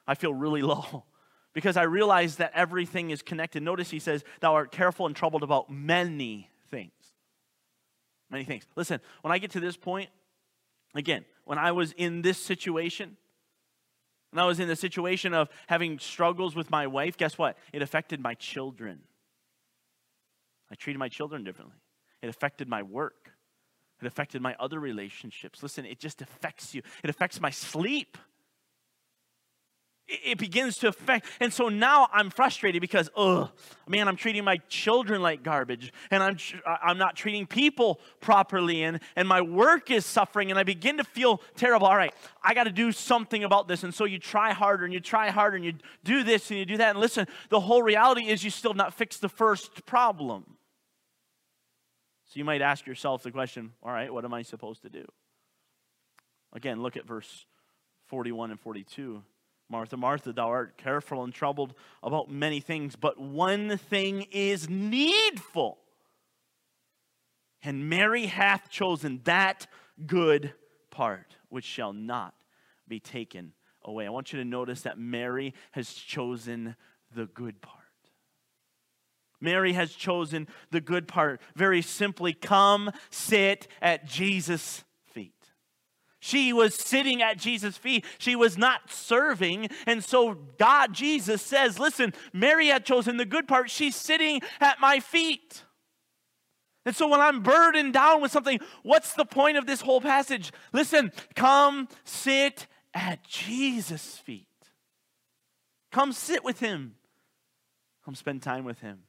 I 0.06 0.14
feel 0.14 0.32
really 0.32 0.62
low 0.62 1.04
because 1.52 1.76
I 1.76 1.82
realize 1.82 2.36
that 2.36 2.52
everything 2.54 3.10
is 3.10 3.22
connected. 3.22 3.62
Notice 3.62 3.90
he 3.90 3.98
says, 3.98 4.24
Thou 4.40 4.54
art 4.54 4.72
careful 4.72 5.06
and 5.06 5.16
troubled 5.16 5.42
about 5.42 5.70
many 5.70 6.48
things. 6.70 6.92
Many 8.30 8.44
things. 8.44 8.64
Listen, 8.76 9.00
when 9.22 9.32
I 9.32 9.38
get 9.38 9.50
to 9.52 9.60
this 9.60 9.76
point, 9.76 10.10
again, 10.94 11.24
when 11.44 11.58
I 11.58 11.72
was 11.72 11.92
in 11.92 12.22
this 12.22 12.38
situation, 12.38 13.16
when 14.30 14.42
I 14.42 14.46
was 14.46 14.60
in 14.60 14.68
the 14.68 14.76
situation 14.76 15.34
of 15.34 15.48
having 15.66 15.98
struggles 15.98 16.54
with 16.54 16.70
my 16.70 16.86
wife, 16.86 17.16
guess 17.16 17.36
what? 17.36 17.58
It 17.72 17.82
affected 17.82 18.20
my 18.20 18.34
children. 18.34 19.00
I 20.70 20.76
treated 20.76 21.00
my 21.00 21.08
children 21.08 21.42
differently. 21.42 21.76
It 22.22 22.28
affected 22.28 22.68
my 22.68 22.82
work. 22.82 23.32
It 24.00 24.06
affected 24.06 24.40
my 24.40 24.54
other 24.60 24.78
relationships. 24.78 25.62
Listen, 25.62 25.84
it 25.84 25.98
just 25.98 26.22
affects 26.22 26.74
you. 26.74 26.82
It 27.02 27.10
affects 27.10 27.40
my 27.40 27.50
sleep. 27.50 28.16
It, 30.12 30.38
begins 30.38 30.78
to 30.78 30.88
affect. 30.88 31.26
And 31.38 31.52
so 31.52 31.68
now 31.68 32.08
I'm 32.12 32.30
frustrated 32.30 32.80
because, 32.80 33.08
oh, 33.14 33.50
man, 33.86 34.08
I'm 34.08 34.16
treating 34.16 34.42
my 34.42 34.56
children 34.68 35.22
like 35.22 35.44
garbage 35.44 35.92
and 36.10 36.22
I'm, 36.22 36.36
I'm 36.66 36.98
not 36.98 37.14
treating 37.14 37.46
people 37.46 38.00
properly 38.20 38.82
and, 38.82 38.98
and 39.14 39.28
my 39.28 39.40
work 39.40 39.90
is 39.90 40.04
suffering 40.04 40.50
and 40.50 40.58
I 40.58 40.64
begin 40.64 40.96
to 40.96 41.04
feel 41.04 41.40
terrible. 41.56 41.86
All 41.86 41.96
right, 41.96 42.12
I 42.42 42.54
got 42.54 42.64
to 42.64 42.72
do 42.72 42.90
something 42.90 43.44
about 43.44 43.68
this. 43.68 43.84
And 43.84 43.94
so 43.94 44.04
you 44.04 44.18
try 44.18 44.52
harder 44.52 44.84
and 44.84 44.92
you 44.92 45.00
try 45.00 45.30
harder 45.30 45.56
and 45.56 45.64
you 45.64 45.74
do 46.02 46.24
this 46.24 46.50
and 46.50 46.58
you 46.58 46.64
do 46.64 46.78
that. 46.78 46.90
And 46.90 46.98
listen, 46.98 47.28
the 47.48 47.60
whole 47.60 47.82
reality 47.82 48.26
is 48.26 48.42
you 48.42 48.50
still 48.50 48.74
not 48.74 48.94
fixed 48.94 49.20
the 49.20 49.28
first 49.28 49.86
problem. 49.86 50.44
So 52.26 52.38
you 52.38 52.44
might 52.44 52.62
ask 52.62 52.86
yourself 52.86 53.22
the 53.22 53.30
question 53.30 53.72
all 53.82 53.92
right, 53.92 54.12
what 54.12 54.24
am 54.24 54.34
I 54.34 54.42
supposed 54.42 54.82
to 54.82 54.88
do? 54.88 55.04
Again, 56.52 56.82
look 56.82 56.96
at 56.96 57.06
verse 57.06 57.46
41 58.06 58.50
and 58.50 58.60
42. 58.60 59.22
Martha, 59.70 59.96
Martha, 59.96 60.32
thou 60.32 60.48
art 60.48 60.76
careful 60.76 61.22
and 61.22 61.32
troubled 61.32 61.74
about 62.02 62.28
many 62.30 62.60
things, 62.60 62.96
but 62.96 63.20
one 63.20 63.78
thing 63.78 64.26
is 64.32 64.68
needful. 64.68 65.78
And 67.62 67.88
Mary 67.88 68.26
hath 68.26 68.68
chosen 68.70 69.20
that 69.24 69.66
good 70.06 70.54
part 70.90 71.36
which 71.48 71.64
shall 71.64 71.92
not 71.92 72.34
be 72.88 72.98
taken 72.98 73.52
away. 73.84 74.06
I 74.06 74.10
want 74.10 74.32
you 74.32 74.38
to 74.40 74.44
notice 74.44 74.82
that 74.82 74.98
Mary 74.98 75.54
has 75.72 75.92
chosen 75.92 76.74
the 77.14 77.26
good 77.26 77.60
part. 77.60 77.76
Mary 79.40 79.72
has 79.72 79.92
chosen 79.92 80.48
the 80.70 80.80
good 80.80 81.08
part. 81.08 81.40
Very 81.54 81.80
simply, 81.80 82.32
come 82.32 82.90
sit 83.08 83.68
at 83.80 84.04
Jesus'. 84.04 84.84
She 86.20 86.52
was 86.52 86.74
sitting 86.74 87.22
at 87.22 87.38
Jesus' 87.38 87.78
feet. 87.78 88.04
She 88.18 88.36
was 88.36 88.58
not 88.58 88.90
serving. 88.90 89.70
And 89.86 90.04
so 90.04 90.34
God, 90.58 90.92
Jesus 90.92 91.40
says, 91.40 91.78
Listen, 91.78 92.12
Mary 92.32 92.68
had 92.68 92.84
chosen 92.84 93.16
the 93.16 93.24
good 93.24 93.48
part. 93.48 93.70
She's 93.70 93.96
sitting 93.96 94.42
at 94.60 94.80
my 94.80 95.00
feet. 95.00 95.64
And 96.84 96.94
so 96.94 97.08
when 97.08 97.20
I'm 97.20 97.42
burdened 97.42 97.94
down 97.94 98.22
with 98.22 98.32
something, 98.32 98.60
what's 98.82 99.14
the 99.14 99.24
point 99.24 99.56
of 99.56 99.66
this 99.66 99.80
whole 99.80 100.00
passage? 100.00 100.52
Listen, 100.72 101.10
come 101.34 101.88
sit 102.04 102.66
at 102.94 103.24
Jesus' 103.24 104.18
feet. 104.18 104.46
Come 105.90 106.12
sit 106.12 106.44
with 106.44 106.60
him. 106.60 106.94
Come 108.04 108.14
spend 108.14 108.42
time 108.42 108.64
with 108.64 108.80
him. 108.80 109.00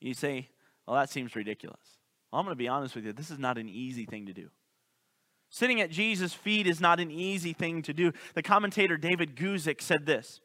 You 0.00 0.14
say, 0.14 0.48
well, 0.86 0.96
that 0.96 1.10
seems 1.10 1.34
ridiculous. 1.36 1.98
Well, 2.30 2.40
I'm 2.40 2.46
going 2.46 2.54
to 2.54 2.58
be 2.58 2.68
honest 2.68 2.94
with 2.94 3.04
you. 3.04 3.12
This 3.12 3.30
is 3.30 3.38
not 3.38 3.58
an 3.58 3.68
easy 3.68 4.04
thing 4.04 4.26
to 4.26 4.32
do. 4.32 4.50
Sitting 5.50 5.80
at 5.80 5.90
Jesus' 5.90 6.34
feet 6.34 6.66
is 6.66 6.80
not 6.80 7.00
an 7.00 7.10
easy 7.10 7.52
thing 7.52 7.82
to 7.82 7.94
do. 7.94 8.12
The 8.34 8.42
commentator 8.42 8.96
David 8.96 9.34
Guzik 9.34 9.80
said 9.80 10.06
this 10.06 10.40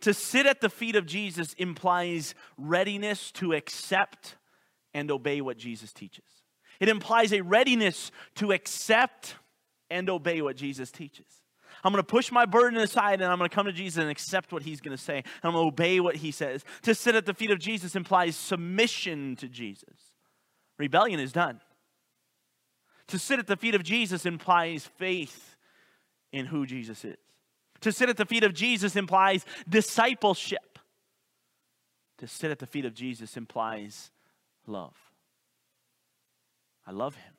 To 0.00 0.14
sit 0.14 0.46
at 0.46 0.60
the 0.60 0.70
feet 0.70 0.96
of 0.96 1.06
Jesus 1.06 1.52
implies 1.54 2.34
readiness 2.56 3.30
to 3.32 3.52
accept 3.52 4.36
and 4.94 5.10
obey 5.10 5.40
what 5.40 5.58
Jesus 5.58 5.92
teaches. 5.92 6.24
It 6.80 6.88
implies 6.88 7.32
a 7.32 7.42
readiness 7.42 8.10
to 8.36 8.52
accept 8.52 9.36
and 9.90 10.08
obey 10.08 10.40
what 10.40 10.56
Jesus 10.56 10.90
teaches. 10.90 11.26
I'm 11.84 11.92
going 11.92 12.02
to 12.02 12.06
push 12.06 12.30
my 12.30 12.46
burden 12.46 12.78
aside 12.80 13.20
and 13.20 13.30
I'm 13.30 13.38
going 13.38 13.50
to 13.50 13.54
come 13.54 13.66
to 13.66 13.72
Jesus 13.72 14.00
and 14.00 14.10
accept 14.10 14.52
what 14.52 14.62
he's 14.62 14.80
going 14.80 14.96
to 14.96 15.02
say. 15.02 15.16
And 15.16 15.24
I'm 15.42 15.52
going 15.52 15.64
to 15.64 15.68
obey 15.68 16.00
what 16.00 16.16
he 16.16 16.30
says. 16.30 16.64
To 16.82 16.94
sit 16.94 17.14
at 17.14 17.26
the 17.26 17.34
feet 17.34 17.50
of 17.50 17.58
Jesus 17.58 17.96
implies 17.96 18.36
submission 18.36 19.36
to 19.36 19.48
Jesus. 19.48 20.14
Rebellion 20.78 21.20
is 21.20 21.32
done. 21.32 21.60
To 23.12 23.18
sit 23.18 23.38
at 23.38 23.46
the 23.46 23.58
feet 23.58 23.74
of 23.74 23.82
Jesus 23.82 24.24
implies 24.24 24.86
faith 24.96 25.54
in 26.32 26.46
who 26.46 26.64
Jesus 26.64 27.04
is. 27.04 27.18
To 27.82 27.92
sit 27.92 28.08
at 28.08 28.16
the 28.16 28.24
feet 28.24 28.42
of 28.42 28.54
Jesus 28.54 28.96
implies 28.96 29.44
discipleship. 29.68 30.78
To 32.16 32.26
sit 32.26 32.50
at 32.50 32.58
the 32.58 32.66
feet 32.66 32.86
of 32.86 32.94
Jesus 32.94 33.36
implies 33.36 34.10
love. 34.66 34.96
I 36.86 36.92
love 36.92 37.14
him. 37.16 37.34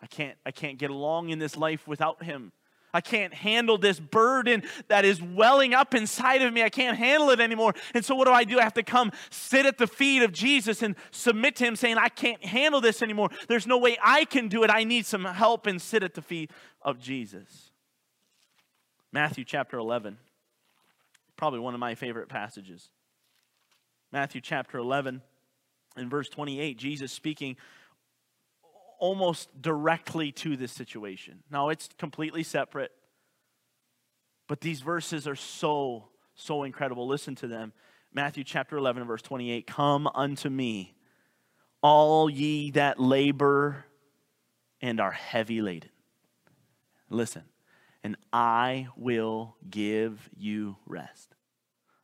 I 0.00 0.06
can't, 0.06 0.38
I 0.46 0.52
can't 0.52 0.78
get 0.78 0.88
along 0.88 1.28
in 1.28 1.38
this 1.38 1.58
life 1.58 1.86
without 1.86 2.22
him. 2.22 2.52
I 2.92 3.00
can't 3.00 3.32
handle 3.32 3.78
this 3.78 4.00
burden 4.00 4.62
that 4.88 5.04
is 5.04 5.22
welling 5.22 5.74
up 5.74 5.94
inside 5.94 6.42
of 6.42 6.52
me. 6.52 6.62
I 6.62 6.68
can't 6.68 6.96
handle 6.96 7.30
it 7.30 7.40
anymore. 7.40 7.74
And 7.94 8.04
so, 8.04 8.14
what 8.14 8.26
do 8.26 8.32
I 8.32 8.44
do? 8.44 8.58
I 8.58 8.64
have 8.64 8.74
to 8.74 8.82
come 8.82 9.12
sit 9.30 9.66
at 9.66 9.78
the 9.78 9.86
feet 9.86 10.22
of 10.22 10.32
Jesus 10.32 10.82
and 10.82 10.96
submit 11.10 11.56
to 11.56 11.64
Him, 11.64 11.76
saying, 11.76 11.98
I 11.98 12.08
can't 12.08 12.44
handle 12.44 12.80
this 12.80 13.02
anymore. 13.02 13.30
There's 13.48 13.66
no 13.66 13.78
way 13.78 13.96
I 14.02 14.24
can 14.24 14.48
do 14.48 14.64
it. 14.64 14.70
I 14.70 14.84
need 14.84 15.06
some 15.06 15.24
help 15.24 15.66
and 15.66 15.80
sit 15.80 16.02
at 16.02 16.14
the 16.14 16.22
feet 16.22 16.50
of 16.82 16.98
Jesus. 16.98 17.70
Matthew 19.12 19.44
chapter 19.44 19.76
11, 19.76 20.18
probably 21.36 21.58
one 21.58 21.74
of 21.74 21.80
my 21.80 21.94
favorite 21.94 22.28
passages. 22.28 22.90
Matthew 24.12 24.40
chapter 24.40 24.78
11 24.78 25.22
in 25.96 26.08
verse 26.08 26.28
28, 26.28 26.78
Jesus 26.78 27.12
speaking 27.12 27.56
almost 29.00 29.60
directly 29.60 30.30
to 30.30 30.56
this 30.56 30.70
situation. 30.70 31.42
Now, 31.50 31.70
it's 31.70 31.88
completely 31.98 32.44
separate, 32.44 32.92
but 34.46 34.60
these 34.60 34.82
verses 34.82 35.26
are 35.26 35.34
so, 35.34 36.08
so 36.34 36.62
incredible. 36.62 37.08
Listen 37.08 37.34
to 37.36 37.48
them. 37.48 37.72
Matthew 38.12 38.44
chapter 38.44 38.76
11, 38.76 39.04
verse 39.04 39.22
28 39.22 39.66
Come 39.66 40.06
unto 40.14 40.48
me, 40.48 40.94
all 41.82 42.30
ye 42.30 42.70
that 42.72 43.00
labor 43.00 43.86
and 44.80 45.00
are 45.00 45.12
heavy 45.12 45.62
laden. 45.62 45.90
Listen, 47.08 47.42
and 48.04 48.16
I 48.32 48.88
will 48.96 49.56
give 49.68 50.30
you 50.36 50.76
rest. 50.86 51.34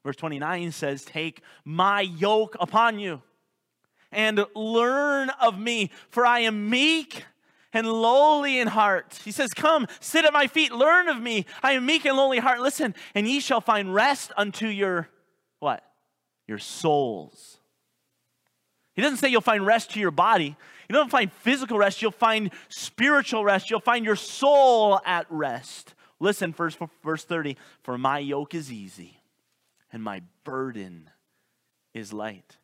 Verse 0.05 0.17
29 0.17 0.73
says, 0.73 1.05
Take 1.05 1.43
my 1.65 2.01
yoke 2.01 2.57
upon 2.61 2.99
you 2.99 3.23
and 4.17 4.45
learn 4.57 5.31
of 5.41 5.59
me, 5.59 5.91
for 6.09 6.27
I 6.27 6.41
am 6.41 6.71
meek 6.71 7.25
and 7.73 7.87
lowly 7.87 8.59
in 8.59 8.67
heart. 8.67 9.21
He 9.23 9.31
says, 9.31 9.53
Come, 9.53 9.87
sit 10.01 10.25
at 10.25 10.33
my 10.33 10.47
feet, 10.47 10.73
learn 10.73 11.09
of 11.09 11.21
me. 11.21 11.45
I 11.63 11.73
am 11.73 11.85
meek 11.85 12.07
and 12.07 12.17
lowly 12.17 12.39
heart. 12.39 12.61
Listen, 12.61 12.95
and 13.15 13.29
ye 13.29 13.39
shall 13.39 13.61
find 13.61 13.95
rest 13.95 14.33
unto 14.37 14.67
your 14.67 15.09
what? 15.59 15.85
Your 16.49 16.59
souls. 16.59 17.59
He 18.95 19.03
doesn't 19.03 19.19
say 19.19 19.29
you'll 19.29 19.43
find 19.43 19.67
rest 19.67 19.91
to 19.93 20.01
your 20.01 20.11
body. 20.11 20.57
You 20.89 20.95
don't 20.95 21.11
find 21.11 21.31
physical 21.31 21.77
rest, 21.77 22.01
you'll 22.01 22.11
find 22.11 22.51
spiritual 22.69 23.45
rest. 23.45 23.71
You'll 23.71 23.81
find 23.81 24.05
your 24.05 24.17
soul 24.17 24.99
at 25.05 25.27
rest. 25.29 25.95
Listen, 26.19 26.55
first 26.55 26.79
verse 27.05 27.25
30, 27.25 27.59
for 27.83 27.99
my 27.99 28.19
yoke 28.19 28.55
is 28.55 28.73
easy 28.73 29.21
and 29.93 30.03
my 30.03 30.23
burden 30.45 31.11
is 31.93 32.15
light. 32.15 32.57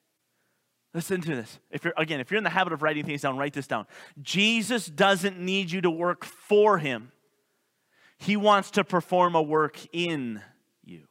Listen 0.95 1.23
to 1.23 1.35
this. 1.35 1.59
If 1.71 1.85
you're 1.85 1.95
again, 1.97 2.21
if 2.21 2.31
you're 2.31 2.39
in 2.39 2.45
the 2.45 2.51
habit 2.51 2.73
of 2.73 2.83
writing 2.83 3.05
things 3.05 3.23
down, 3.23 3.39
write 3.39 3.55
this 3.55 3.67
down. 3.67 3.87
Jesus 4.21 4.87
doesn't 4.87 5.39
need 5.39 5.71
you 5.71 5.81
to 5.81 5.91
work 5.91 6.25
for 6.25 6.79
him. 6.79 7.13
He 8.19 8.37
wants 8.37 8.71
to 8.73 8.85
perform 8.85 9.35
a 9.35 9.43
work 9.43 9.79
in 9.93 10.43
you. 10.85 11.09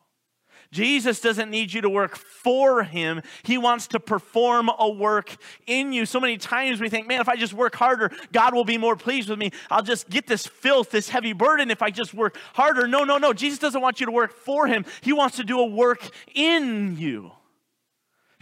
Jesus 0.71 1.19
doesn't 1.19 1.49
need 1.49 1.73
you 1.73 1.81
to 1.81 1.89
work 1.89 2.15
for 2.15 2.83
him. 2.83 3.21
He 3.43 3.57
wants 3.57 3.87
to 3.87 3.99
perform 3.99 4.69
a 4.79 4.87
work 4.87 5.35
in 5.65 5.91
you. 5.91 6.05
So 6.05 6.19
many 6.19 6.37
times 6.37 6.79
we 6.79 6.87
think, 6.87 7.07
man, 7.07 7.19
if 7.19 7.27
I 7.27 7.35
just 7.35 7.53
work 7.53 7.75
harder, 7.75 8.11
God 8.31 8.53
will 8.53 8.63
be 8.63 8.77
more 8.77 8.95
pleased 8.95 9.29
with 9.29 9.39
me. 9.39 9.51
I'll 9.69 9.83
just 9.83 10.09
get 10.09 10.27
this 10.27 10.45
filth, 10.45 10.91
this 10.91 11.09
heavy 11.09 11.33
burden 11.33 11.71
if 11.71 11.81
I 11.81 11.89
just 11.89 12.13
work 12.13 12.37
harder. 12.53 12.87
No, 12.87 13.03
no, 13.03 13.17
no. 13.17 13.33
Jesus 13.33 13.59
doesn't 13.59 13.81
want 13.81 13.99
you 13.99 14.05
to 14.05 14.11
work 14.11 14.33
for 14.33 14.67
him. 14.67 14.85
He 15.01 15.11
wants 15.11 15.37
to 15.37 15.43
do 15.43 15.59
a 15.59 15.65
work 15.65 16.07
in 16.33 16.97
you. 16.97 17.31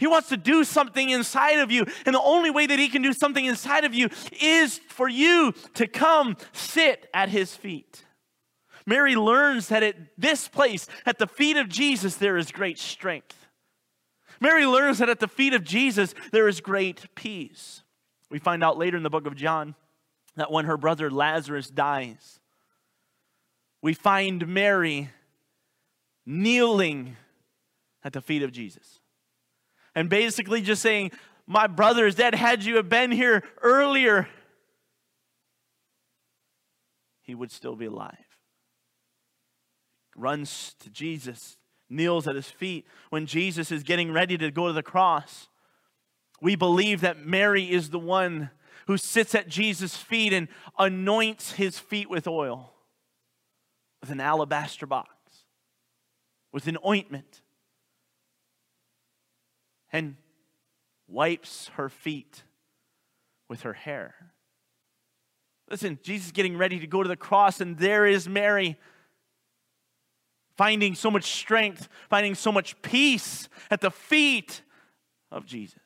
He 0.00 0.06
wants 0.06 0.30
to 0.30 0.38
do 0.38 0.64
something 0.64 1.10
inside 1.10 1.58
of 1.58 1.70
you. 1.70 1.84
And 2.06 2.14
the 2.14 2.22
only 2.22 2.50
way 2.50 2.66
that 2.66 2.78
He 2.78 2.88
can 2.88 3.02
do 3.02 3.12
something 3.12 3.44
inside 3.44 3.84
of 3.84 3.94
you 3.94 4.08
is 4.40 4.78
for 4.88 5.08
you 5.08 5.52
to 5.74 5.86
come 5.86 6.38
sit 6.52 7.08
at 7.12 7.28
His 7.28 7.54
feet. 7.54 8.04
Mary 8.86 9.14
learns 9.14 9.68
that 9.68 9.82
at 9.82 9.96
this 10.16 10.48
place, 10.48 10.88
at 11.04 11.18
the 11.18 11.26
feet 11.26 11.58
of 11.58 11.68
Jesus, 11.68 12.16
there 12.16 12.38
is 12.38 12.50
great 12.50 12.78
strength. 12.78 13.46
Mary 14.40 14.64
learns 14.64 14.98
that 14.98 15.10
at 15.10 15.20
the 15.20 15.28
feet 15.28 15.52
of 15.52 15.64
Jesus 15.64 16.14
there 16.32 16.48
is 16.48 16.62
great 16.62 17.14
peace. 17.14 17.82
We 18.30 18.38
find 18.38 18.64
out 18.64 18.78
later 18.78 18.96
in 18.96 19.02
the 19.02 19.10
book 19.10 19.26
of 19.26 19.36
John 19.36 19.74
that 20.36 20.50
when 20.50 20.64
her 20.64 20.78
brother 20.78 21.10
Lazarus 21.10 21.68
dies, 21.68 22.40
we 23.82 23.92
find 23.92 24.48
Mary 24.48 25.10
kneeling 26.24 27.16
at 28.02 28.14
the 28.14 28.22
feet 28.22 28.42
of 28.42 28.50
Jesus. 28.50 28.99
And 29.94 30.08
basically 30.08 30.62
just 30.62 30.82
saying, 30.82 31.12
My 31.46 31.66
brother 31.66 32.06
is 32.06 32.14
dead. 32.14 32.34
Had 32.34 32.64
you 32.64 32.76
have 32.76 32.88
been 32.88 33.10
here 33.10 33.42
earlier, 33.62 34.28
he 37.22 37.34
would 37.34 37.50
still 37.50 37.76
be 37.76 37.86
alive. 37.86 38.16
Runs 40.16 40.74
to 40.80 40.90
Jesus, 40.90 41.56
kneels 41.88 42.28
at 42.28 42.34
his 42.34 42.48
feet 42.48 42.86
when 43.10 43.26
Jesus 43.26 43.70
is 43.72 43.82
getting 43.82 44.12
ready 44.12 44.36
to 44.38 44.50
go 44.50 44.66
to 44.66 44.72
the 44.72 44.82
cross. 44.82 45.48
We 46.40 46.56
believe 46.56 47.00
that 47.02 47.24
Mary 47.24 47.70
is 47.70 47.90
the 47.90 47.98
one 47.98 48.50
who 48.86 48.96
sits 48.96 49.34
at 49.34 49.48
Jesus' 49.48 49.96
feet 49.96 50.32
and 50.32 50.48
anoints 50.78 51.52
his 51.52 51.78
feet 51.78 52.10
with 52.10 52.26
oil, 52.26 52.72
with 54.00 54.10
an 54.10 54.20
alabaster 54.20 54.86
box, 54.86 55.10
with 56.52 56.66
an 56.66 56.78
ointment, 56.84 57.42
and 59.92 60.16
wipes 61.08 61.68
her 61.74 61.88
feet 61.88 62.44
with 63.48 63.62
her 63.62 63.72
hair. 63.72 64.14
Listen, 65.68 65.98
Jesus 66.02 66.26
is 66.26 66.32
getting 66.32 66.56
ready 66.56 66.80
to 66.80 66.86
go 66.86 67.02
to 67.02 67.08
the 67.08 67.16
cross, 67.16 67.60
and 67.60 67.78
there 67.78 68.06
is 68.06 68.28
Mary 68.28 68.76
finding 70.56 70.94
so 70.94 71.10
much 71.10 71.24
strength, 71.24 71.88
finding 72.08 72.34
so 72.34 72.52
much 72.52 72.80
peace 72.82 73.48
at 73.70 73.80
the 73.80 73.90
feet 73.90 74.62
of 75.30 75.46
Jesus. 75.46 75.78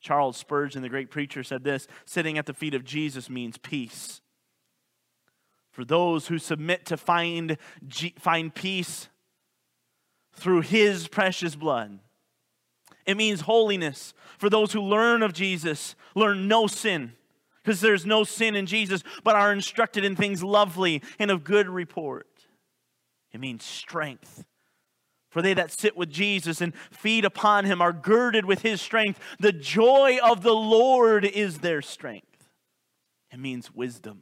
Charles 0.00 0.36
Spurgeon, 0.36 0.82
the 0.82 0.88
great 0.88 1.10
preacher, 1.10 1.42
said 1.42 1.62
this 1.62 1.86
sitting 2.06 2.38
at 2.38 2.46
the 2.46 2.54
feet 2.54 2.74
of 2.74 2.84
Jesus 2.84 3.28
means 3.28 3.58
peace. 3.58 4.22
For 5.70 5.84
those 5.84 6.26
who 6.26 6.38
submit 6.38 6.86
to 6.86 6.96
find, 6.96 7.58
find 8.18 8.54
peace 8.54 9.08
through 10.32 10.62
his 10.62 11.06
precious 11.06 11.54
blood. 11.54 12.00
It 13.10 13.16
means 13.16 13.40
holiness. 13.40 14.14
For 14.38 14.48
those 14.48 14.72
who 14.72 14.80
learn 14.80 15.24
of 15.24 15.32
Jesus, 15.32 15.96
learn 16.14 16.46
no 16.46 16.68
sin, 16.68 17.14
because 17.60 17.80
there's 17.80 18.06
no 18.06 18.22
sin 18.22 18.54
in 18.54 18.66
Jesus, 18.66 19.02
but 19.24 19.34
are 19.34 19.52
instructed 19.52 20.04
in 20.04 20.14
things 20.14 20.44
lovely 20.44 21.02
and 21.18 21.28
of 21.28 21.42
good 21.42 21.68
report. 21.68 22.28
It 23.32 23.40
means 23.40 23.64
strength. 23.64 24.44
For 25.28 25.42
they 25.42 25.54
that 25.54 25.72
sit 25.72 25.96
with 25.96 26.08
Jesus 26.08 26.60
and 26.60 26.72
feed 26.92 27.24
upon 27.24 27.64
him 27.64 27.82
are 27.82 27.92
girded 27.92 28.44
with 28.44 28.62
his 28.62 28.80
strength. 28.80 29.18
The 29.40 29.52
joy 29.52 30.18
of 30.22 30.44
the 30.44 30.54
Lord 30.54 31.24
is 31.24 31.58
their 31.58 31.82
strength. 31.82 32.46
It 33.32 33.40
means 33.40 33.74
wisdom. 33.74 34.20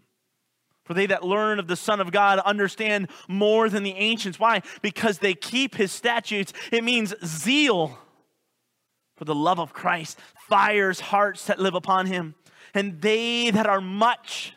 For 0.84 0.94
they 0.94 1.04
that 1.06 1.24
learn 1.24 1.58
of 1.58 1.66
the 1.66 1.76
Son 1.76 2.00
of 2.00 2.10
God 2.10 2.38
understand 2.38 3.10
more 3.28 3.68
than 3.68 3.82
the 3.82 3.96
ancients. 3.96 4.40
Why? 4.40 4.62
Because 4.80 5.18
they 5.18 5.34
keep 5.34 5.74
his 5.74 5.92
statutes. 5.92 6.54
It 6.72 6.84
means 6.84 7.14
zeal. 7.22 7.98
For 9.18 9.24
the 9.24 9.34
love 9.34 9.58
of 9.58 9.72
Christ 9.72 10.16
fires 10.48 11.00
hearts 11.00 11.46
that 11.46 11.58
live 11.58 11.74
upon 11.74 12.06
him. 12.06 12.36
And 12.72 13.02
they 13.02 13.50
that 13.50 13.66
are 13.66 13.80
much 13.80 14.54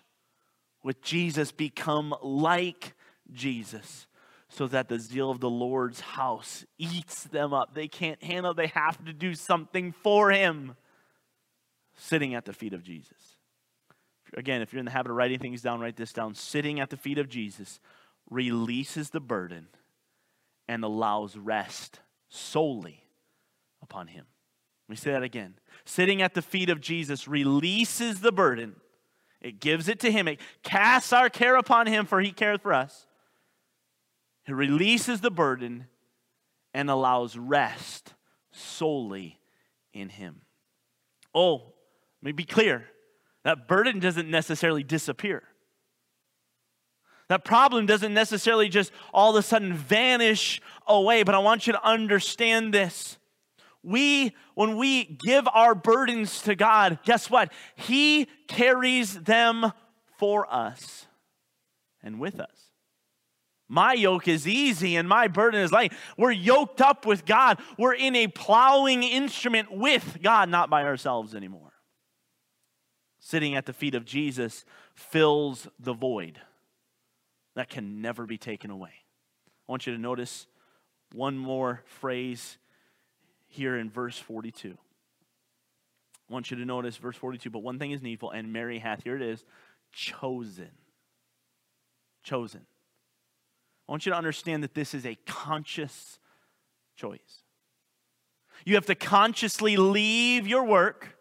with 0.83 1.01
Jesus 1.01 1.51
become 1.51 2.13
like 2.21 2.93
Jesus 3.33 4.05
so 4.49 4.67
that 4.67 4.87
the 4.87 4.99
zeal 4.99 5.31
of 5.31 5.39
the 5.39 5.49
Lord's 5.49 6.01
house 6.01 6.63
eats 6.77 7.23
them 7.23 7.53
up. 7.53 7.73
They 7.73 7.87
can't 7.87 8.21
handle, 8.21 8.53
they 8.53 8.67
have 8.67 9.03
to 9.05 9.13
do 9.13 9.33
something 9.33 9.93
for 10.03 10.29
him. 10.29 10.75
Sitting 11.95 12.35
at 12.35 12.45
the 12.45 12.53
feet 12.53 12.73
of 12.73 12.83
Jesus. 12.83 13.37
Again, 14.35 14.61
if 14.61 14.71
you're 14.71 14.79
in 14.79 14.85
the 14.85 14.91
habit 14.91 15.09
of 15.09 15.17
writing 15.17 15.39
things 15.39 15.61
down, 15.61 15.79
write 15.79 15.97
this 15.97 16.13
down. 16.13 16.35
Sitting 16.35 16.79
at 16.79 16.89
the 16.89 16.97
feet 16.97 17.17
of 17.17 17.29
Jesus 17.29 17.79
releases 18.29 19.09
the 19.09 19.19
burden 19.19 19.67
and 20.67 20.83
allows 20.83 21.35
rest 21.35 21.99
solely 22.29 23.03
upon 23.81 24.07
him. 24.07 24.25
Let 24.91 24.97
me 24.97 24.97
say 24.97 25.11
that 25.11 25.23
again. 25.23 25.53
Sitting 25.85 26.21
at 26.21 26.33
the 26.33 26.41
feet 26.41 26.69
of 26.69 26.81
Jesus 26.81 27.25
releases 27.25 28.19
the 28.19 28.33
burden. 28.33 28.75
It 29.39 29.61
gives 29.61 29.87
it 29.87 30.01
to 30.01 30.11
him. 30.11 30.27
It 30.27 30.41
casts 30.63 31.13
our 31.13 31.29
care 31.29 31.55
upon 31.55 31.87
him, 31.87 32.05
for 32.05 32.19
he 32.19 32.33
cares 32.33 32.59
for 32.61 32.73
us 32.73 33.07
he 34.45 34.53
releases 34.53 35.21
the 35.21 35.31
burden 35.31 35.87
and 36.73 36.89
allows 36.89 37.37
rest 37.37 38.15
solely 38.51 39.39
in 39.93 40.09
Him. 40.09 40.41
Oh, 41.33 41.73
let 42.21 42.27
me 42.27 42.31
be 42.33 42.43
clear 42.43 42.85
that 43.45 43.67
burden 43.67 43.99
doesn't 43.99 44.29
necessarily 44.29 44.83
disappear. 44.83 45.43
That 47.29 47.45
problem 47.45 47.85
doesn't 47.85 48.13
necessarily 48.13 48.67
just 48.67 48.91
all 49.13 49.29
of 49.29 49.37
a 49.37 49.41
sudden 49.41 49.73
vanish 49.73 50.61
away, 50.85 51.23
but 51.23 51.33
I 51.33 51.39
want 51.39 51.65
you 51.65 51.71
to 51.71 51.81
understand 51.81 52.73
this. 52.73 53.17
We, 53.83 54.35
when 54.53 54.77
we 54.77 55.05
give 55.05 55.47
our 55.53 55.73
burdens 55.73 56.41
to 56.43 56.55
God, 56.55 56.99
guess 57.03 57.29
what? 57.29 57.51
He 57.75 58.27
carries 58.47 59.21
them 59.21 59.71
for 60.17 60.51
us 60.53 61.07
and 62.03 62.19
with 62.19 62.39
us. 62.39 62.71
My 63.67 63.93
yoke 63.93 64.27
is 64.27 64.47
easy 64.47 64.97
and 64.97 65.07
my 65.07 65.27
burden 65.29 65.61
is 65.61 65.71
light. 65.71 65.93
We're 66.17 66.31
yoked 66.31 66.81
up 66.81 67.05
with 67.05 67.25
God. 67.25 67.57
We're 67.77 67.93
in 67.93 68.15
a 68.17 68.27
plowing 68.27 69.01
instrument 69.01 69.71
with 69.71 70.19
God, 70.21 70.49
not 70.49 70.69
by 70.69 70.83
ourselves 70.83 71.33
anymore. 71.33 71.71
Sitting 73.19 73.55
at 73.55 73.65
the 73.65 73.73
feet 73.73 73.95
of 73.95 74.03
Jesus 74.03 74.65
fills 74.93 75.67
the 75.79 75.93
void 75.93 76.39
that 77.55 77.69
can 77.69 78.01
never 78.01 78.25
be 78.25 78.37
taken 78.37 78.71
away. 78.71 78.91
I 79.69 79.71
want 79.71 79.87
you 79.87 79.93
to 79.93 80.01
notice 80.01 80.47
one 81.13 81.37
more 81.37 81.81
phrase 81.85 82.57
here 83.51 83.77
in 83.77 83.89
verse 83.89 84.17
42. 84.17 84.77
I 86.29 86.33
want 86.33 86.49
you 86.49 86.57
to 86.57 86.65
notice 86.65 86.95
verse 86.95 87.17
42, 87.17 87.49
but 87.49 87.59
one 87.59 87.77
thing 87.77 87.91
is 87.91 88.01
needful, 88.01 88.31
and 88.31 88.53
Mary 88.53 88.79
hath, 88.79 89.03
here 89.03 89.15
it 89.15 89.21
is, 89.21 89.43
chosen. 89.91 90.71
Chosen. 92.23 92.61
I 93.87 93.91
want 93.91 94.05
you 94.05 94.13
to 94.13 94.17
understand 94.17 94.63
that 94.63 94.73
this 94.73 94.93
is 94.93 95.05
a 95.05 95.15
conscious 95.25 96.17
choice. 96.95 97.43
You 98.63 98.75
have 98.75 98.85
to 98.85 98.95
consciously 98.95 99.75
leave 99.75 100.47
your 100.47 100.63
work 100.63 101.17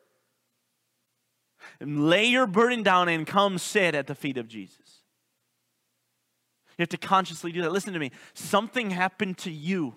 and 1.80 2.08
lay 2.08 2.26
your 2.26 2.46
burden 2.46 2.84
down 2.84 3.08
and 3.08 3.26
come 3.26 3.58
sit 3.58 3.94
at 3.96 4.06
the 4.06 4.14
feet 4.14 4.38
of 4.38 4.46
Jesus. 4.46 5.00
You 6.78 6.82
have 6.82 6.88
to 6.90 6.96
consciously 6.96 7.50
do 7.50 7.62
that. 7.62 7.72
Listen 7.72 7.92
to 7.92 7.98
me. 7.98 8.12
Something 8.34 8.90
happened 8.90 9.38
to 9.38 9.50
you 9.50 9.96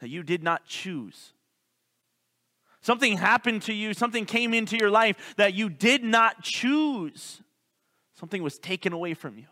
that 0.00 0.08
you 0.08 0.22
did 0.22 0.42
not 0.42 0.66
choose. 0.66 1.32
Something 2.80 3.16
happened 3.16 3.62
to 3.62 3.74
you, 3.74 3.92
something 3.94 4.24
came 4.24 4.54
into 4.54 4.76
your 4.76 4.90
life 4.90 5.34
that 5.36 5.54
you 5.54 5.68
did 5.68 6.02
not 6.02 6.42
choose. 6.42 7.42
Something 8.18 8.42
was 8.42 8.58
taken 8.58 8.92
away 8.92 9.14
from 9.14 9.38
you 9.38 9.46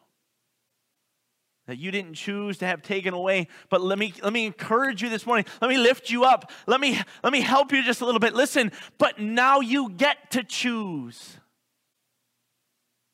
that 1.69 1.77
you 1.77 1.91
didn't 1.91 2.15
choose 2.15 2.57
to 2.59 2.67
have 2.67 2.81
taken 2.81 3.13
away. 3.13 3.47
But 3.69 3.83
let 3.83 3.99
me 3.99 4.15
let 4.23 4.33
me 4.33 4.47
encourage 4.47 5.03
you 5.03 5.11
this 5.11 5.27
morning. 5.27 5.45
Let 5.61 5.69
me 5.69 5.77
lift 5.77 6.11
you 6.11 6.25
up. 6.25 6.51
Let 6.67 6.81
me 6.81 6.99
let 7.23 7.33
me 7.33 7.43
help 7.43 7.73
you 7.73 7.85
just 7.85 8.01
a 8.01 8.07
little 8.07 8.19
bit. 8.19 8.35
Listen 8.35 8.73
but 8.97 9.21
now 9.21 9.61
you 9.61 9.91
get 9.91 10.31
to 10.33 10.43
choose. 10.43 11.37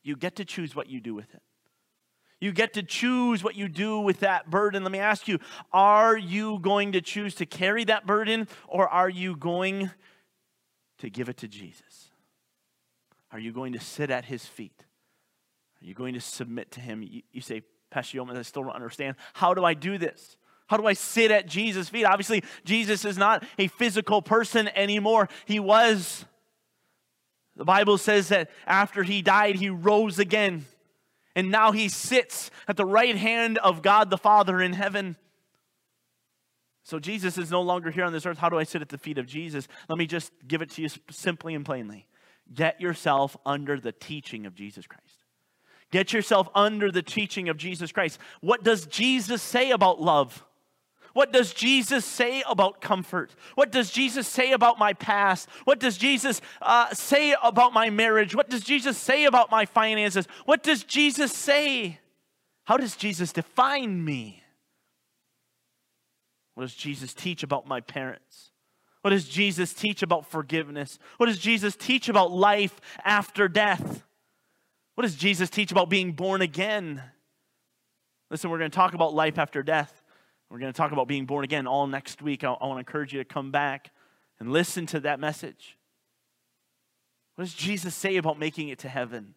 You 0.05 0.17
get 0.17 0.37
to 0.37 0.45
choose 0.45 0.75
what 0.75 0.89
you 0.89 1.01
do 1.01 1.15
with 1.15 1.35
it 1.35 1.43
you 2.45 2.53
get 2.53 2.75
to 2.75 2.83
choose 2.83 3.43
what 3.43 3.55
you 3.55 3.69
do 3.69 3.99
with 4.01 4.21
that 4.21 4.51
burden 4.51 4.83
let 4.83 4.93
me 4.93 4.99
ask 4.99 5.27
you 5.29 5.39
are 5.73 6.17
you 6.17 6.59
going 6.61 6.93
to 6.93 7.01
choose 7.01 7.35
to 7.35 7.47
carry 7.47 7.85
that 7.85 8.07
burden 8.07 8.49
or 8.69 8.89
are 8.89 9.09
you 9.09 9.37
going 9.37 9.91
to 10.99 11.11
give 11.11 11.29
it 11.29 11.37
to 11.37 11.49
jesus 11.49 12.11
are 13.33 13.39
you 13.39 13.53
going 13.53 13.73
to 13.73 13.81
sit 13.81 14.11
at 14.11 14.25
his 14.27 14.45
feet 14.45 14.85
are 15.83 15.87
you 15.87 15.95
going 15.95 16.15
to 16.15 16.21
submit 16.21 16.71
to 16.71 16.81
him 16.81 17.03
you, 17.03 17.23
you 17.33 17.41
say 17.41 17.63
Pastor 17.95 18.17
Yeoman, 18.17 18.37
I 18.37 18.43
still 18.43 18.65
don't 18.65 18.73
understand. 18.73 19.15
How 19.35 19.55
do 19.55 19.65
I 19.65 19.73
do 19.73 19.99
this? 19.99 20.37
How 20.67 20.77
do 20.77 20.85
I 20.85 20.95
sit 20.95 21.31
at 21.31 21.47
Jesus' 21.47 21.89
feet? 21.89 22.05
Obviously, 22.05 22.43
Jesus 22.65 23.05
is 23.05 23.17
not 23.17 23.45
a 23.57 23.69
physical 23.69 24.21
person 24.21 24.69
anymore. 24.75 25.29
He 25.45 25.61
was. 25.61 26.25
The 27.55 27.65
Bible 27.65 27.97
says 27.97 28.31
that 28.31 28.51
after 28.67 29.05
he 29.05 29.23
died, 29.23 29.55
he 29.55 29.71
rose 29.71 30.19
again. 30.19 30.67
And 31.35 31.51
now 31.51 31.73
he 31.73 31.89
sits 31.89 32.51
at 32.69 32.77
the 32.77 32.85
right 32.85 33.17
hand 33.17 33.59
of 33.59 33.83
God 33.83 34.11
the 34.11 34.19
Father 34.19 34.61
in 34.61 34.73
heaven. 34.73 35.17
So 36.85 36.99
Jesus 36.99 37.39
is 37.39 37.51
no 37.51 37.63
longer 37.63 37.91
here 37.91 38.05
on 38.05 38.13
this 38.13 38.27
earth. 38.27 38.39
How 38.39 38.49
do 38.49 38.59
I 38.59 38.65
sit 38.65 38.83
at 38.83 38.91
the 38.91 38.99
feet 38.99 39.19
of 39.19 39.27
Jesus? 39.27 39.67
Let 39.89 39.99
me 39.99 40.07
just 40.07 40.33
give 40.47 40.63
it 40.63 40.71
to 40.73 40.83
you 40.83 40.89
simply 41.11 41.55
and 41.55 41.65
plainly. 41.65 42.07
Get 42.53 42.81
yourself 42.81 43.37
under 43.47 43.81
the 43.81 43.93
teaching 43.93 44.45
of 44.47 44.55
Jesus 44.55 44.87
Christ. 44.87 45.25
Get 45.91 46.13
yourself 46.13 46.49
under 46.55 46.91
the 46.91 47.03
teaching 47.03 47.49
of 47.49 47.57
Jesus 47.57 47.91
Christ. 47.91 48.19
What 48.41 48.63
does 48.63 48.87
Jesus 48.87 49.43
say 49.43 49.71
about 49.71 50.01
love? 50.01 50.45
What 51.15 51.33
does 51.33 51.55
Jesus 51.55 52.05
say 52.05 52.43
about 52.47 52.81
comfort? 52.81 53.35
What 53.55 53.73
does 53.73 53.91
Jesus 53.91 54.29
say 54.29 54.53
about 54.53 54.79
my 54.79 54.93
past? 54.93 55.49
What 55.65 55.81
does 55.81 55.97
Jesus 55.97 56.41
uh, 56.61 56.93
say 56.93 57.35
about 57.43 57.73
my 57.73 57.89
marriage? 57.89 58.35
What 58.35 58.51
does 58.51 58.63
Jesus 58.63 58.99
say 58.99 59.25
about 59.25 59.51
my 59.51 59.65
finances? 59.65 60.27
What 60.45 60.63
does 60.63 60.85
Jesus 60.85 61.33
say? 61.33 62.01
How 62.65 62.77
does 62.77 62.97
Jesus 62.97 63.33
define 63.33 64.05
me? 64.05 64.43
What 66.55 66.65
does 66.65 66.75
Jesus 66.75 67.15
teach 67.15 67.43
about 67.43 67.67
my 67.67 67.81
parents? 67.81 68.51
What 69.03 69.11
does 69.11 69.29
Jesus 69.29 69.73
teach 69.73 70.03
about 70.03 70.27
forgiveness? 70.27 70.99
What 71.19 71.27
does 71.27 71.39
Jesus 71.39 71.77
teach 71.77 72.09
about 72.09 72.33
life 72.33 72.81
after 73.05 73.49
death? 73.49 74.03
What 74.95 75.03
does 75.03 75.15
Jesus 75.15 75.51
teach 75.51 75.71
about 75.71 75.91
being 75.91 76.13
born 76.13 76.43
again? 76.43 77.03
Listen, 78.31 78.51
we're 78.51 78.59
going 78.59 78.71
to 78.71 78.75
talk 78.75 78.95
about 78.95 79.15
life 79.15 79.39
after 79.39 79.63
death. 79.63 80.03
We're 80.51 80.59
going 80.59 80.73
to 80.73 80.77
talk 80.77 80.93
about 80.93 81.09
being 81.09 81.27
born 81.27 81.45
again 81.45 81.67
all 81.67 81.87
next 81.87 82.23
week. 82.23 82.45
I, 82.45 82.53
I 82.53 82.67
want 82.67 82.77
to 82.77 82.81
encourage 82.81 83.13
you 83.13 83.19
to 83.19 83.25
come 83.25 83.51
back 83.51 83.91
and 84.39 84.53
listen 84.53 84.87
to 84.87 85.01
that 85.01 85.21
message. 85.21 85.77
What 87.35 87.45
does 87.45 87.55
Jesus 87.55 87.95
say 87.95 88.17
about 88.17 88.39
making 88.39 88.69
it 88.69 88.79
to 88.81 88.89
heaven? 88.89 89.35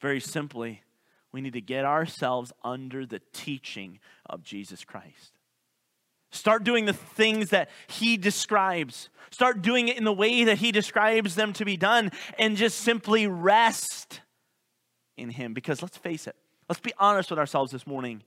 Very 0.00 0.20
simply, 0.20 0.82
we 1.30 1.40
need 1.40 1.52
to 1.52 1.60
get 1.60 1.84
ourselves 1.84 2.52
under 2.64 3.06
the 3.06 3.20
teaching 3.32 4.00
of 4.26 4.42
Jesus 4.42 4.84
Christ. 4.84 5.38
Start 6.32 6.64
doing 6.64 6.86
the 6.86 6.92
things 6.92 7.50
that 7.50 7.70
he 7.86 8.16
describes. 8.16 9.10
Start 9.30 9.62
doing 9.62 9.88
it 9.88 9.98
in 9.98 10.04
the 10.04 10.12
way 10.12 10.44
that 10.44 10.58
he 10.58 10.72
describes 10.72 11.34
them 11.34 11.52
to 11.52 11.64
be 11.64 11.76
done 11.76 12.10
and 12.38 12.56
just 12.56 12.78
simply 12.78 13.26
rest 13.26 14.22
in 15.16 15.30
him. 15.30 15.52
Because 15.54 15.82
let's 15.82 15.96
face 15.96 16.26
it, 16.26 16.34
let's 16.68 16.80
be 16.80 16.92
honest 16.98 17.30
with 17.30 17.38
ourselves 17.38 17.70
this 17.70 17.86
morning. 17.86 18.22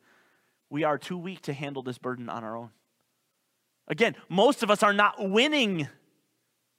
We 0.76 0.84
are 0.84 0.98
too 0.98 1.18
weak 1.18 1.44
to 1.44 1.54
handle 1.54 1.84
this 1.84 1.98
burden 1.98 2.28
on 2.28 2.44
our 2.44 2.58
own. 2.58 2.70
Again, 3.88 4.14
most 4.28 4.62
of 4.62 4.70
us 4.70 4.84
are 4.84 4.92
not 4.92 5.30
winning 5.30 5.88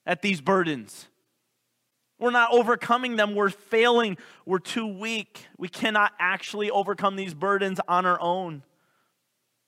at 0.05 0.21
these 0.21 0.43
burdens. 0.43 1.09
We're 2.19 2.31
not 2.31 2.53
overcoming 2.53 3.17
them. 3.17 3.35
We're 3.35 3.49
failing. 3.49 4.19
We're 4.45 4.59
too 4.59 4.87
weak. 4.87 5.47
We 5.57 5.71
cannot 5.71 6.13
actually 6.19 6.71
overcome 6.71 7.17
these 7.17 7.33
burdens 7.33 7.81
on 7.89 8.05
our 8.05 8.21
own. 8.21 8.65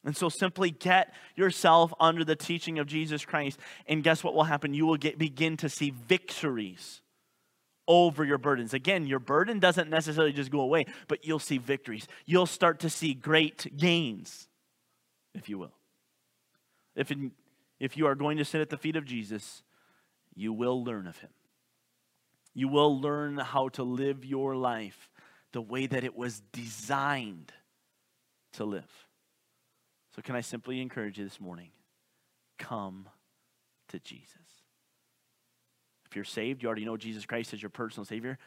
And 0.04 0.14
so 0.14 0.28
simply 0.28 0.72
get 0.72 1.14
yourself 1.34 1.94
under 1.98 2.22
the 2.22 2.36
teaching 2.36 2.78
of 2.78 2.86
Jesus 2.86 3.24
Christ. 3.24 3.58
And 3.86 4.04
guess 4.04 4.22
what 4.22 4.34
will 4.34 4.44
happen? 4.44 4.74
You 4.74 4.84
will 4.84 4.98
get, 4.98 5.16
begin 5.16 5.56
to 5.56 5.70
see 5.70 5.88
victories 6.06 7.00
over 7.88 8.24
your 8.24 8.38
burdens. 8.38 8.74
Again, 8.74 9.06
your 9.06 9.18
burden 9.18 9.58
doesn't 9.58 9.90
necessarily 9.90 10.32
just 10.32 10.50
go 10.50 10.60
away, 10.60 10.84
but 11.08 11.24
you'll 11.24 11.38
see 11.38 11.58
victories. 11.58 12.06
You'll 12.26 12.46
start 12.46 12.80
to 12.80 12.90
see 12.90 13.14
great 13.14 13.76
gains, 13.76 14.46
if 15.34 15.48
you 15.48 15.58
will. 15.58 15.72
If, 16.94 17.10
in, 17.10 17.32
if 17.80 17.96
you 17.96 18.06
are 18.06 18.14
going 18.14 18.36
to 18.36 18.44
sit 18.44 18.60
at 18.60 18.70
the 18.70 18.76
feet 18.76 18.94
of 18.94 19.06
Jesus, 19.06 19.62
you 20.34 20.52
will 20.52 20.84
learn 20.84 21.06
of 21.06 21.18
him. 21.18 21.30
You 22.54 22.68
will 22.68 23.00
learn 23.00 23.38
how 23.38 23.68
to 23.70 23.82
live 23.82 24.24
your 24.24 24.54
life 24.54 25.10
the 25.52 25.62
way 25.62 25.86
that 25.86 26.04
it 26.04 26.16
was 26.16 26.42
designed 26.52 27.52
to 28.52 28.64
live. 28.64 29.08
So, 30.14 30.22
can 30.22 30.34
I 30.34 30.40
simply 30.40 30.80
encourage 30.80 31.18
you 31.18 31.24
this 31.24 31.40
morning? 31.40 31.70
Come 32.58 33.08
to 33.88 34.00
Jesus. 34.00 34.47
If 36.10 36.16
you're 36.16 36.24
saved, 36.24 36.62
you 36.62 36.68
already 36.68 36.84
know 36.84 36.96
Jesus 36.96 37.26
Christ 37.26 37.52
as 37.52 37.62
your 37.62 37.70
personal 37.70 38.04
Savior, 38.04 38.38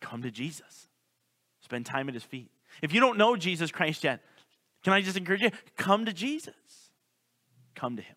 come 0.00 0.22
to 0.22 0.30
Jesus. 0.30 0.88
Spend 1.60 1.86
time 1.86 2.08
at 2.08 2.14
His 2.14 2.24
feet. 2.24 2.50
If 2.82 2.92
you 2.92 3.00
don't 3.00 3.18
know 3.18 3.36
Jesus 3.36 3.70
Christ 3.70 4.04
yet, 4.04 4.20
can 4.82 4.92
I 4.92 5.00
just 5.00 5.16
encourage 5.16 5.42
you? 5.42 5.50
Come 5.76 6.06
to 6.06 6.12
Jesus. 6.12 6.54
Come 7.74 7.96
to 7.96 8.02
Him. 8.02 8.16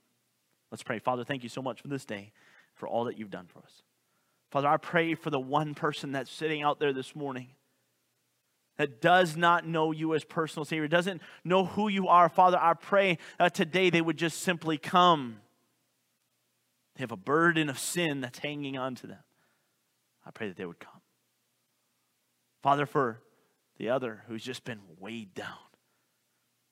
Let's 0.71 0.83
pray. 0.83 0.99
Father, 0.99 1.23
thank 1.23 1.43
you 1.43 1.49
so 1.49 1.61
much 1.61 1.81
for 1.81 1.87
this 1.87 2.05
day, 2.05 2.31
for 2.75 2.87
all 2.87 3.05
that 3.05 3.17
you've 3.17 3.29
done 3.29 3.47
for 3.47 3.59
us. 3.59 3.83
Father, 4.51 4.67
I 4.67 4.77
pray 4.77 5.15
for 5.15 5.29
the 5.29 5.39
one 5.39 5.75
person 5.75 6.11
that's 6.11 6.31
sitting 6.31 6.63
out 6.63 6.79
there 6.79 6.93
this 6.93 7.15
morning 7.15 7.47
that 8.77 9.01
does 9.01 9.35
not 9.35 9.67
know 9.67 9.91
you 9.91 10.13
as 10.13 10.23
personal 10.23 10.63
Savior, 10.63 10.87
doesn't 10.87 11.21
know 11.43 11.65
who 11.65 11.87
you 11.87 12.07
are. 12.07 12.29
Father, 12.29 12.57
I 12.59 12.73
pray 12.73 13.17
today 13.53 13.89
they 13.89 14.01
would 14.01 14.17
just 14.17 14.41
simply 14.41 14.77
come. 14.77 15.37
They 16.97 17.03
have 17.03 17.11
a 17.11 17.15
burden 17.15 17.69
of 17.69 17.77
sin 17.77 18.21
that's 18.21 18.39
hanging 18.39 18.75
on 18.75 18.95
to 18.95 19.07
them. 19.07 19.19
I 20.25 20.31
pray 20.31 20.47
that 20.47 20.57
they 20.57 20.65
would 20.65 20.79
come. 20.79 20.99
Father, 22.63 22.87
for 22.87 23.21
the 23.77 23.89
other 23.89 24.23
who's 24.27 24.43
just 24.43 24.63
been 24.63 24.79
weighed 24.99 25.35
down, 25.35 25.59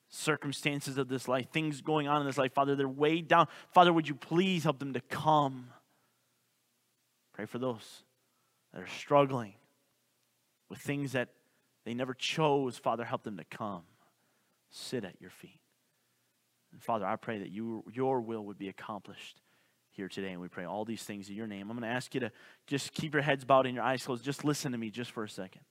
circumstances 0.09 0.97
of 0.97 1.09
this 1.09 1.27
life, 1.27 1.51
things 1.51 1.81
going 1.81 2.07
on 2.07 2.21
in 2.21 2.27
this 2.27 2.39
life, 2.39 2.53
Father, 2.53 2.75
they're 2.75 2.87
weighed 2.87 3.27
down. 3.27 3.47
Father, 3.71 3.93
would 3.93 4.07
you 4.07 4.15
please 4.15 4.63
help 4.63 4.79
them 4.79 4.93
to 4.93 4.99
come? 4.99 5.67
Pray 7.31 7.45
for 7.45 7.59
those 7.59 8.03
that 8.73 8.81
are 8.81 8.87
struggling 8.87 9.53
with 10.69 10.79
things 10.79 11.11
that 11.11 11.29
they 11.85 11.93
never 11.93 12.15
chose. 12.15 12.79
Father, 12.79 13.03
help 13.03 13.23
them 13.23 13.37
to 13.37 13.43
come, 13.43 13.83
sit 14.71 15.05
at 15.05 15.21
your 15.21 15.29
feet. 15.29 15.61
And 16.71 16.81
Father, 16.81 17.05
I 17.05 17.15
pray 17.15 17.37
that 17.37 17.51
you, 17.51 17.83
your 17.93 18.21
will 18.21 18.43
would 18.45 18.57
be 18.57 18.69
accomplished 18.69 19.39
here 19.95 20.07
today. 20.09 20.31
And 20.31 20.41
we 20.41 20.47
pray 20.47 20.65
all 20.65 20.85
these 20.85 21.03
things 21.03 21.29
in 21.29 21.35
your 21.35 21.47
name. 21.47 21.69
I'm 21.69 21.77
going 21.77 21.89
to 21.89 21.95
ask 21.95 22.13
you 22.13 22.19
to 22.21 22.31
just 22.67 22.93
keep 22.93 23.13
your 23.13 23.23
heads 23.23 23.45
bowed 23.45 23.65
and 23.65 23.75
your 23.75 23.83
eyes 23.83 24.05
closed. 24.05 24.23
Just 24.23 24.43
listen 24.43 24.71
to 24.71 24.77
me 24.77 24.89
just 24.89 25.11
for 25.11 25.23
a 25.23 25.29
second. 25.29 25.61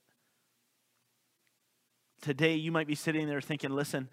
Today, 2.21 2.55
you 2.55 2.71
might 2.71 2.87
be 2.87 2.95
sitting 2.95 3.27
there 3.27 3.41
thinking, 3.41 3.71
listen, 3.71 4.09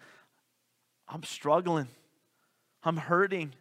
I'm 1.09 1.23
struggling, 1.23 1.89
I'm 2.83 2.97
hurting, 2.97 3.53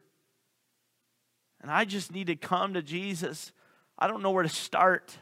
and 1.62 1.72
I 1.72 1.86
just 1.86 2.12
need 2.12 2.28
to 2.28 2.36
come 2.36 2.74
to 2.74 2.82
Jesus. 2.82 3.52
I 3.98 4.08
don't 4.08 4.22
know 4.22 4.32
where 4.32 4.44
to 4.44 4.50
start. 4.50 5.18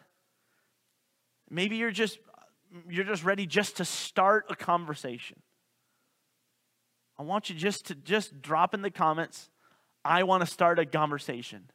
Maybe 1.49 1.75
you're 1.75 1.91
just 1.91 2.19
you're 2.87 3.03
just 3.03 3.23
ready 3.23 3.45
just 3.45 3.77
to 3.77 3.85
start 3.85 4.45
a 4.49 4.55
conversation. 4.55 5.41
I 7.17 7.23
want 7.23 7.49
you 7.49 7.55
just 7.55 7.87
to 7.87 7.95
just 7.95 8.41
drop 8.41 8.73
in 8.73 8.81
the 8.81 8.91
comments, 8.91 9.49
I 10.09 10.23
want 10.23 10.41
to 10.41 10.47
start 10.47 10.79
a 10.79 10.85
conversation. 10.85 11.69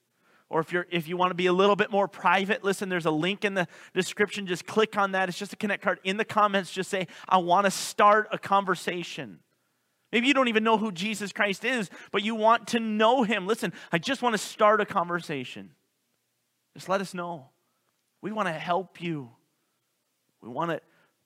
Or 0.51 0.61
if 0.61 0.73
you're 0.73 0.87
if 0.91 1.09
you 1.09 1.17
want 1.17 1.31
to 1.31 1.37
be 1.37 1.47
a 1.47 1.53
little 1.53 1.77
bit 1.77 1.91
more 1.91 2.09
private, 2.09 2.65
listen, 2.65 2.89
there's 2.89 3.07
a 3.07 3.11
link 3.11 3.45
in 3.45 3.55
the 3.55 3.69
description. 3.95 4.47
Just 4.47 4.67
click 4.67 4.99
on 4.99 5.13
that. 5.13 5.29
It's 5.29 5.39
just 5.39 5.53
a 5.53 5.57
connect 5.57 5.83
card. 5.83 6.01
In 6.05 6.17
the 6.17 6.25
comments, 6.25 6.73
just 6.73 6.91
say, 6.91 7.07
I 7.29 7.39
want 7.39 7.65
to 7.65 7.71
start 7.71 8.29
a 8.33 8.39
conversation. 8.39 9.39
Maybe 10.13 10.27
you 10.27 10.35
don't 10.35 10.49
even 10.49 10.65
know 10.65 10.77
who 10.79 10.93
Jesus 10.93 11.33
Christ 11.33 11.65
is, 11.65 11.91
but 12.13 12.23
you 12.23 12.35
want 12.35 12.69
to 12.69 12.81
know 12.81 13.23
him. 13.23 13.47
Listen, 13.47 13.73
I 13.91 13.99
just 13.99 14.21
want 14.21 14.35
to 14.35 14.39
start 14.39 14.81
a 14.81 14.87
conversation. 14.87 15.71
Just 16.75 16.89
let 16.89 17.01
us 17.01 17.15
know. 17.15 17.51
We 18.21 18.33
want 18.33 18.49
to 18.49 18.53
help 18.53 19.01
you. 19.01 19.31
We 20.41 20.49
want 20.49 20.73
to 20.73 20.81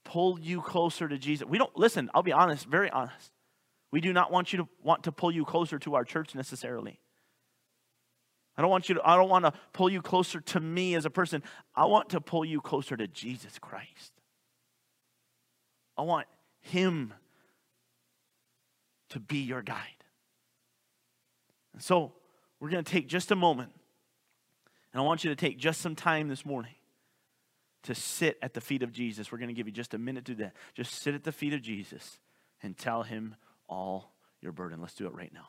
pull 0.04 0.38
you 0.38 0.61
closer 0.61 1.09
to 1.09 1.18
Jesus. 1.18 1.46
We 1.46 1.59
don't 1.59 1.76
listen, 1.76 2.11
I'll 2.14 2.22
be 2.22 2.32
honest, 2.32 2.66
very 2.66 2.90
honest. 2.90 3.32
We 3.91 4.01
do 4.01 4.12
not 4.12 4.30
want 4.30 4.53
you 4.53 4.59
to 4.59 4.68
want 4.82 5.05
to 5.05 5.12
pull 5.12 5.30
you 5.30 5.45
closer 5.45 5.78
to 5.80 5.95
our 5.95 6.05
church 6.05 6.34
necessarily. 6.34 7.01
I 8.57 8.62
don't 8.62 8.70
want 8.70 8.89
you 8.89 8.97
to 8.97 9.01
I 9.05 9.16
don't 9.16 9.28
want 9.28 9.45
to 9.45 9.53
pull 9.72 9.89
you 9.89 10.03
closer 10.03 10.41
to 10.41 10.61
me 10.61 10.95
as 10.95 11.05
a 11.05 11.11
person. 11.11 11.43
I 11.74 11.86
want 11.86 12.11
to 12.11 12.20
pull 12.20 12.45
you 12.45 12.61
closer 12.61 12.97
to 12.97 13.07
Jesus 13.07 13.59
Christ. 13.59 14.12
I 15.97 16.03
want 16.03 16.26
him 16.61 17.14
to 19.11 19.20
be 19.20 19.39
your 19.39 19.62
guide. 19.62 20.05
And 21.72 21.82
so, 21.82 22.12
we're 22.61 22.70
going 22.70 22.84
to 22.84 22.93
take 22.93 23.09
just 23.09 23.30
a 23.30 23.36
moment 23.36 23.70
and 24.93 25.01
I 25.01 25.05
want 25.05 25.24
you 25.24 25.30
to 25.30 25.36
take 25.36 25.59
just 25.59 25.80
some 25.80 25.95
time 25.95 26.28
this 26.28 26.45
morning 26.45 26.74
to 27.84 27.95
sit 27.95 28.39
at 28.43 28.55
the 28.55 28.61
feet 28.61 28.82
of 28.82 28.93
Jesus. 28.93 29.30
We're 29.30 29.39
going 29.39 29.49
to 29.49 29.55
give 29.55 29.66
you 29.66 29.72
just 29.72 29.95
a 29.95 29.99
minute 29.99 30.24
to 30.26 30.34
do 30.34 30.43
that. 30.43 30.55
Just 30.74 30.95
sit 30.95 31.14
at 31.14 31.24
the 31.24 31.32
feet 31.32 31.53
of 31.53 31.62
Jesus 31.62 32.18
and 32.62 32.76
tell 32.76 33.03
him 33.05 33.36
all 33.69 34.14
your 34.41 34.53
burden. 34.53 34.81
Let's 34.81 34.95
do 34.95 35.07
it 35.07 35.14
right 35.14 35.33
now. 35.33 35.49